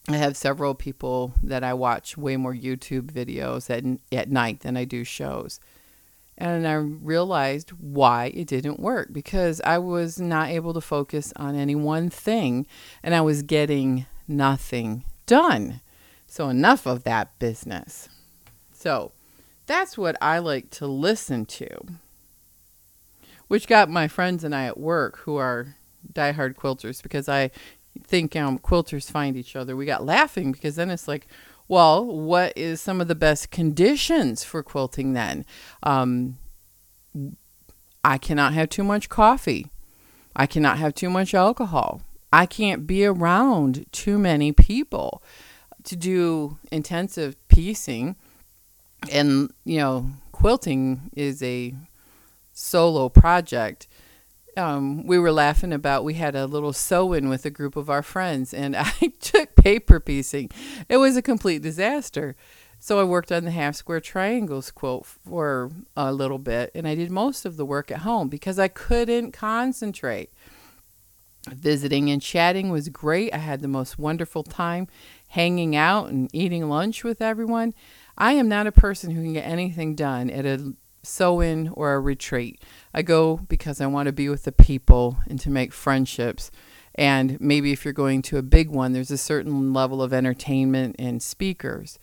I 0.09 0.17
have 0.17 0.35
several 0.35 0.75
people 0.75 1.33
that 1.41 1.63
I 1.63 1.73
watch 1.73 2.17
way 2.17 2.35
more 2.35 2.53
YouTube 2.53 3.11
videos 3.11 3.69
at, 3.69 3.99
at 4.11 4.29
night 4.29 4.59
than 4.59 4.75
I 4.75 4.83
do 4.83 5.03
shows. 5.03 5.61
And 6.37 6.67
I 6.67 6.73
realized 6.73 7.69
why 7.71 8.31
it 8.33 8.47
didn't 8.47 8.79
work 8.79 9.13
because 9.13 9.61
I 9.63 9.77
was 9.77 10.19
not 10.19 10.49
able 10.49 10.73
to 10.73 10.81
focus 10.81 11.31
on 11.35 11.55
any 11.55 11.75
one 11.75 12.09
thing 12.09 12.67
and 13.01 13.15
I 13.15 13.21
was 13.21 13.43
getting 13.43 14.05
nothing 14.27 15.05
done. 15.25 15.79
So, 16.27 16.49
enough 16.49 16.85
of 16.87 17.03
that 17.03 17.37
business. 17.39 18.09
So, 18.73 19.11
that's 19.67 19.97
what 19.97 20.17
I 20.21 20.39
like 20.39 20.69
to 20.71 20.87
listen 20.87 21.45
to, 21.45 21.69
which 23.47 23.67
got 23.67 23.89
my 23.89 24.07
friends 24.07 24.43
and 24.43 24.53
I 24.53 24.65
at 24.65 24.79
work 24.79 25.19
who 25.19 25.37
are 25.37 25.75
diehard 26.11 26.55
quilters 26.55 27.01
because 27.01 27.29
I 27.29 27.51
think 28.01 28.35
um, 28.35 28.59
quilters 28.59 29.09
find 29.09 29.37
each 29.37 29.55
other. 29.55 29.75
We 29.75 29.85
got 29.85 30.05
laughing 30.05 30.51
because 30.51 30.75
then 30.75 30.89
it's 30.89 31.07
like, 31.07 31.27
well, 31.67 32.05
what 32.05 32.53
is 32.57 32.81
some 32.81 32.99
of 32.99 33.07
the 33.07 33.15
best 33.15 33.51
conditions 33.51 34.43
for 34.43 34.63
quilting 34.63 35.13
then? 35.13 35.45
Um, 35.81 36.37
I 38.03 38.17
cannot 38.17 38.53
have 38.53 38.69
too 38.69 38.83
much 38.83 39.09
coffee. 39.09 39.67
I 40.35 40.45
cannot 40.45 40.77
have 40.77 40.93
too 40.93 41.09
much 41.09 41.33
alcohol. 41.33 42.01
I 42.31 42.45
can't 42.45 42.87
be 42.87 43.05
around 43.05 43.85
too 43.91 44.17
many 44.17 44.51
people 44.51 45.21
to 45.83 45.95
do 45.95 46.57
intensive 46.71 47.35
piecing. 47.47 48.15
And, 49.11 49.51
you 49.63 49.77
know, 49.77 50.09
quilting 50.31 51.11
is 51.15 51.43
a 51.43 51.75
solo 52.51 53.09
project 53.09 53.87
um, 54.57 55.05
we 55.05 55.17
were 55.17 55.31
laughing 55.31 55.73
about 55.73 56.03
we 56.03 56.15
had 56.15 56.35
a 56.35 56.45
little 56.45 56.73
sew-in 56.73 57.29
with 57.29 57.45
a 57.45 57.49
group 57.49 57.75
of 57.75 57.89
our 57.89 58.03
friends 58.03 58.53
and 58.53 58.75
i 58.77 59.13
took 59.19 59.55
paper 59.55 59.99
piecing. 59.99 60.49
It 60.89 60.97
was 60.97 61.17
a 61.17 61.21
complete 61.21 61.61
disaster. 61.61 62.35
So 62.79 62.99
i 62.99 63.03
worked 63.03 63.31
on 63.31 63.45
the 63.45 63.51
half 63.51 63.75
square 63.75 64.01
triangles 64.01 64.71
quilt 64.71 65.05
for 65.05 65.71
a 65.95 66.11
little 66.11 66.39
bit 66.39 66.71
and 66.75 66.87
i 66.87 66.95
did 66.95 67.11
most 67.11 67.45
of 67.45 67.57
the 67.57 67.65
work 67.65 67.91
at 67.91 67.99
home 67.99 68.27
because 68.27 68.59
i 68.59 68.67
couldn't 68.67 69.31
concentrate. 69.31 70.31
Visiting 71.49 72.09
and 72.09 72.21
chatting 72.21 72.69
was 72.69 72.87
great. 72.87 73.33
I 73.33 73.37
had 73.37 73.61
the 73.61 73.67
most 73.67 73.99
wonderful 73.99 74.43
time 74.43 74.87
hanging 75.27 75.75
out 75.75 76.09
and 76.09 76.29
eating 76.31 76.69
lunch 76.69 77.03
with 77.03 77.21
everyone. 77.21 77.73
I 78.17 78.33
am 78.33 78.47
not 78.47 78.67
a 78.67 78.71
person 78.71 79.11
who 79.11 79.21
can 79.21 79.33
get 79.33 79.41
anything 79.41 79.95
done 79.95 80.29
at 80.29 80.45
a 80.45 80.73
sew 81.03 81.41
in 81.41 81.69
or 81.69 81.93
a 81.93 81.99
retreat. 81.99 82.63
I 82.93 83.01
go 83.01 83.37
because 83.37 83.81
I 83.81 83.85
want 83.87 84.07
to 84.07 84.13
be 84.13 84.29
with 84.29 84.43
the 84.43 84.51
people 84.51 85.17
and 85.27 85.39
to 85.41 85.49
make 85.49 85.73
friendships. 85.73 86.49
And 86.95 87.39
maybe 87.41 87.71
if 87.71 87.83
you're 87.83 87.93
going 87.93 88.21
to 88.23 88.37
a 88.37 88.43
big 88.43 88.69
one, 88.69 88.93
there's 88.93 89.11
a 89.11 89.17
certain 89.17 89.73
level 89.73 90.01
of 90.01 90.13
entertainment 90.13 90.95
and 90.99 91.21
speakers. 91.21 91.99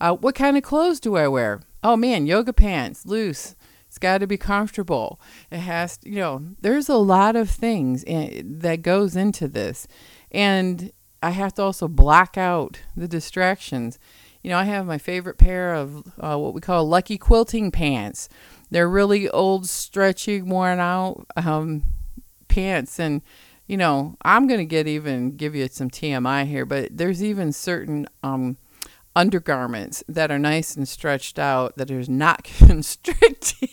Uh, 0.00 0.14
what 0.14 0.34
kind 0.34 0.56
of 0.56 0.62
clothes 0.62 1.00
do 1.00 1.16
I 1.16 1.28
wear? 1.28 1.62
Oh 1.82 1.96
man, 1.96 2.26
yoga 2.26 2.52
pants, 2.52 3.06
loose. 3.06 3.56
It's 3.88 3.98
got 3.98 4.18
to 4.18 4.26
be 4.26 4.36
comfortable. 4.36 5.20
It 5.52 5.58
has, 5.58 5.98
to, 5.98 6.08
you 6.10 6.16
know, 6.16 6.42
there's 6.60 6.88
a 6.88 6.96
lot 6.96 7.36
of 7.36 7.48
things 7.48 8.02
in, 8.02 8.58
that 8.58 8.82
goes 8.82 9.14
into 9.14 9.46
this. 9.46 9.86
And 10.32 10.90
I 11.22 11.30
have 11.30 11.54
to 11.54 11.62
also 11.62 11.86
block 11.86 12.36
out 12.36 12.80
the 12.96 13.06
distractions. 13.06 13.98
You 14.44 14.50
know, 14.50 14.58
I 14.58 14.64
have 14.64 14.84
my 14.84 14.98
favorite 14.98 15.38
pair 15.38 15.74
of 15.74 16.04
uh, 16.20 16.36
what 16.36 16.52
we 16.52 16.60
call 16.60 16.86
lucky 16.86 17.16
quilting 17.16 17.70
pants. 17.70 18.28
They're 18.70 18.90
really 18.90 19.26
old, 19.30 19.66
stretchy, 19.66 20.42
worn 20.42 20.80
out 20.80 21.26
um, 21.34 21.84
pants. 22.46 23.00
And, 23.00 23.22
you 23.66 23.78
know, 23.78 24.18
I'm 24.20 24.46
going 24.46 24.60
to 24.60 24.66
get 24.66 24.86
even 24.86 25.34
give 25.38 25.54
you 25.54 25.66
some 25.68 25.88
TMI 25.88 26.46
here, 26.46 26.66
but 26.66 26.94
there's 26.94 27.24
even 27.24 27.52
certain 27.52 28.06
um, 28.22 28.58
undergarments 29.16 30.04
that 30.08 30.30
are 30.30 30.38
nice 30.38 30.76
and 30.76 30.86
stretched 30.86 31.38
out 31.38 31.78
that 31.78 31.90
is 31.90 32.10
not 32.10 32.44
constricting 32.58 33.68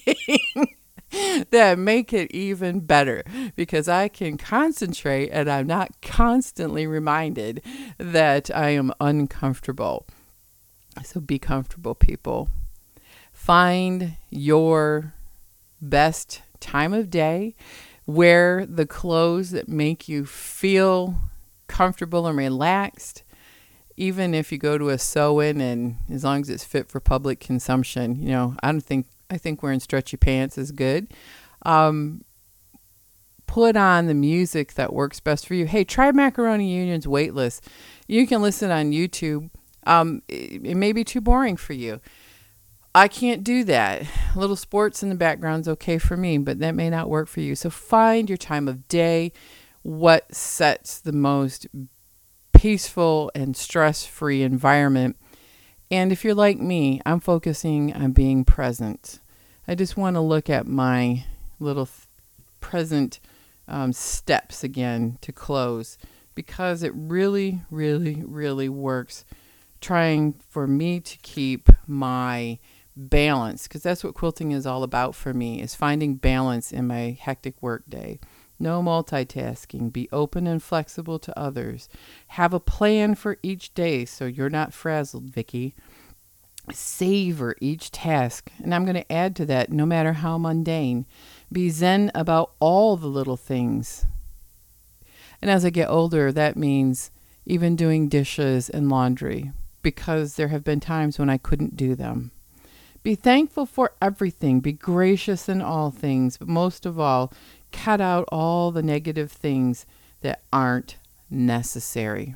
that 1.49 1.77
make 1.79 2.13
it 2.13 2.31
even 2.31 2.79
better 2.79 3.25
because 3.57 3.89
I 3.89 4.07
can 4.07 4.37
concentrate 4.37 5.31
and 5.31 5.51
I'm 5.51 5.67
not 5.67 6.01
constantly 6.01 6.87
reminded 6.87 7.61
that 7.97 8.49
I 8.55 8.69
am 8.69 8.93
uncomfortable. 9.01 10.07
So 11.03 11.19
be 11.19 11.39
comfortable, 11.39 11.95
people. 11.95 12.49
Find 13.31 14.17
your 14.29 15.13
best 15.81 16.41
time 16.59 16.93
of 16.93 17.09
day. 17.09 17.55
Wear 18.05 18.65
the 18.65 18.85
clothes 18.85 19.51
that 19.51 19.67
make 19.67 20.07
you 20.07 20.25
feel 20.25 21.15
comfortable 21.67 22.27
and 22.27 22.37
relaxed 22.37 23.23
even 24.01 24.33
if 24.33 24.51
you 24.51 24.57
go 24.57 24.79
to 24.79 24.89
a 24.89 24.97
sew-in 24.97 25.61
and 25.61 25.97
as 26.09 26.23
long 26.23 26.41
as 26.41 26.49
it's 26.49 26.63
fit 26.63 26.89
for 26.89 26.99
public 26.99 27.39
consumption, 27.39 28.15
you 28.15 28.29
know, 28.29 28.55
I 28.63 28.71
don't 28.71 28.81
think 28.81 29.05
I 29.29 29.37
think 29.37 29.61
wearing 29.61 29.79
stretchy 29.79 30.17
pants 30.17 30.57
is 30.57 30.71
good. 30.71 31.13
Um, 31.61 32.23
put 33.45 33.77
on 33.77 34.07
the 34.07 34.15
music 34.15 34.73
that 34.73 34.91
works 34.91 35.19
best 35.19 35.45
for 35.45 35.53
you. 35.53 35.67
Hey, 35.67 35.83
try 35.83 36.11
Marconi 36.11 36.73
Union's 36.73 37.07
Weightless. 37.07 37.61
You 38.07 38.25
can 38.25 38.41
listen 38.41 38.71
on 38.71 38.91
YouTube. 38.91 39.51
Um, 39.85 40.21
it, 40.27 40.65
it 40.65 40.75
may 40.75 40.91
be 40.91 41.03
too 41.03 41.21
boring 41.21 41.57
for 41.57 41.73
you. 41.73 41.99
I 42.93 43.07
can't 43.07 43.43
do 43.43 43.63
that. 43.65 44.03
A 44.35 44.39
little 44.39 44.57
sports 44.57 45.01
in 45.01 45.09
the 45.09 45.15
background 45.15 45.61
is 45.61 45.67
okay 45.69 45.97
for 45.97 46.17
me, 46.17 46.37
but 46.37 46.59
that 46.59 46.75
may 46.75 46.89
not 46.89 47.09
work 47.09 47.27
for 47.27 47.39
you. 47.39 47.55
So 47.55 47.69
find 47.69 48.29
your 48.29 48.37
time 48.37 48.67
of 48.67 48.87
day, 48.89 49.31
what 49.81 50.35
sets 50.35 50.99
the 50.99 51.13
most 51.13 51.67
peaceful 52.53 53.31
and 53.33 53.55
stress 53.55 54.05
free 54.05 54.43
environment. 54.43 55.17
And 55.89 56.11
if 56.11 56.23
you're 56.23 56.35
like 56.35 56.59
me, 56.59 57.01
I'm 57.05 57.19
focusing 57.19 57.93
on 57.93 58.11
being 58.11 58.43
present. 58.45 59.19
I 59.67 59.75
just 59.75 59.97
want 59.97 60.15
to 60.15 60.21
look 60.21 60.49
at 60.49 60.67
my 60.67 61.25
little 61.59 61.85
th- 61.85 62.07
present 62.59 63.19
um, 63.67 63.93
steps 63.93 64.63
again 64.63 65.17
to 65.21 65.31
close 65.31 65.97
because 66.35 66.83
it 66.83 66.91
really, 66.93 67.61
really, 67.69 68.21
really 68.25 68.69
works 68.69 69.23
trying 69.81 70.35
for 70.47 70.67
me 70.67 70.99
to 70.99 71.17
keep 71.17 71.69
my 71.87 72.59
balance 72.95 73.67
because 73.67 73.83
that's 73.83 74.03
what 74.03 74.13
quilting 74.13 74.51
is 74.51 74.65
all 74.65 74.83
about 74.83 75.15
for 75.15 75.33
me 75.33 75.61
is 75.61 75.75
finding 75.75 76.15
balance 76.15 76.71
in 76.71 76.85
my 76.85 77.17
hectic 77.19 77.55
work 77.61 77.83
day 77.89 78.19
no 78.61 78.81
multitasking. 78.83 79.91
Be 79.91 80.07
open 80.11 80.45
and 80.45 80.61
flexible 80.61 81.17
to 81.19 81.37
others. 81.37 81.89
Have 82.27 82.53
a 82.53 82.59
plan 82.59 83.15
for 83.15 83.37
each 83.41 83.73
day 83.73 84.05
so 84.05 84.25
you're 84.25 84.51
not 84.51 84.71
frazzled, 84.71 85.31
Vicky. 85.31 85.73
Savor 86.71 87.55
each 87.59 87.89
task. 87.89 88.51
And 88.63 88.73
I'm 88.73 88.85
going 88.85 88.95
to 88.95 89.11
add 89.11 89.35
to 89.37 89.45
that, 89.47 89.71
no 89.71 89.85
matter 89.85 90.13
how 90.13 90.37
mundane. 90.37 91.07
Be 91.51 91.71
zen 91.71 92.11
about 92.13 92.51
all 92.59 92.95
the 92.97 93.07
little 93.07 93.35
things. 93.35 94.05
And 95.41 95.49
as 95.49 95.65
I 95.65 95.71
get 95.71 95.89
older, 95.89 96.31
that 96.31 96.55
means 96.55 97.09
even 97.47 97.75
doing 97.75 98.09
dishes 98.09 98.69
and 98.69 98.89
laundry 98.89 99.51
because 99.81 100.35
there 100.35 100.49
have 100.49 100.63
been 100.63 100.79
times 100.79 101.17
when 101.17 101.29
I 101.29 101.37
couldn't 101.37 101.75
do 101.75 101.95
them. 101.95 102.31
Be 103.03 103.15
thankful 103.15 103.65
for 103.65 103.93
everything. 104.01 104.59
Be 104.59 104.73
gracious 104.73 105.49
in 105.49 105.61
all 105.61 105.89
things. 105.89 106.37
But 106.37 106.47
most 106.47 106.85
of 106.85 106.99
all, 106.99 107.33
cut 107.71 107.99
out 107.99 108.27
all 108.31 108.71
the 108.71 108.83
negative 108.83 109.31
things 109.31 109.85
that 110.21 110.43
aren't 110.53 110.97
necessary. 111.29 112.35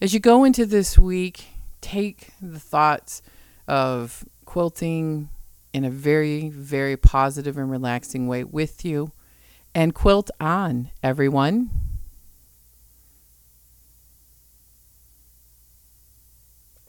As 0.00 0.14
you 0.14 0.20
go 0.20 0.44
into 0.44 0.64
this 0.64 0.98
week, 0.98 1.46
take 1.80 2.30
the 2.40 2.60
thoughts 2.60 3.22
of 3.68 4.24
quilting 4.44 5.28
in 5.72 5.84
a 5.84 5.90
very, 5.90 6.48
very 6.48 6.96
positive 6.96 7.58
and 7.58 7.70
relaxing 7.70 8.26
way 8.26 8.44
with 8.44 8.84
you 8.84 9.12
and 9.74 9.94
quilt 9.94 10.30
on, 10.40 10.90
everyone. 11.02 11.70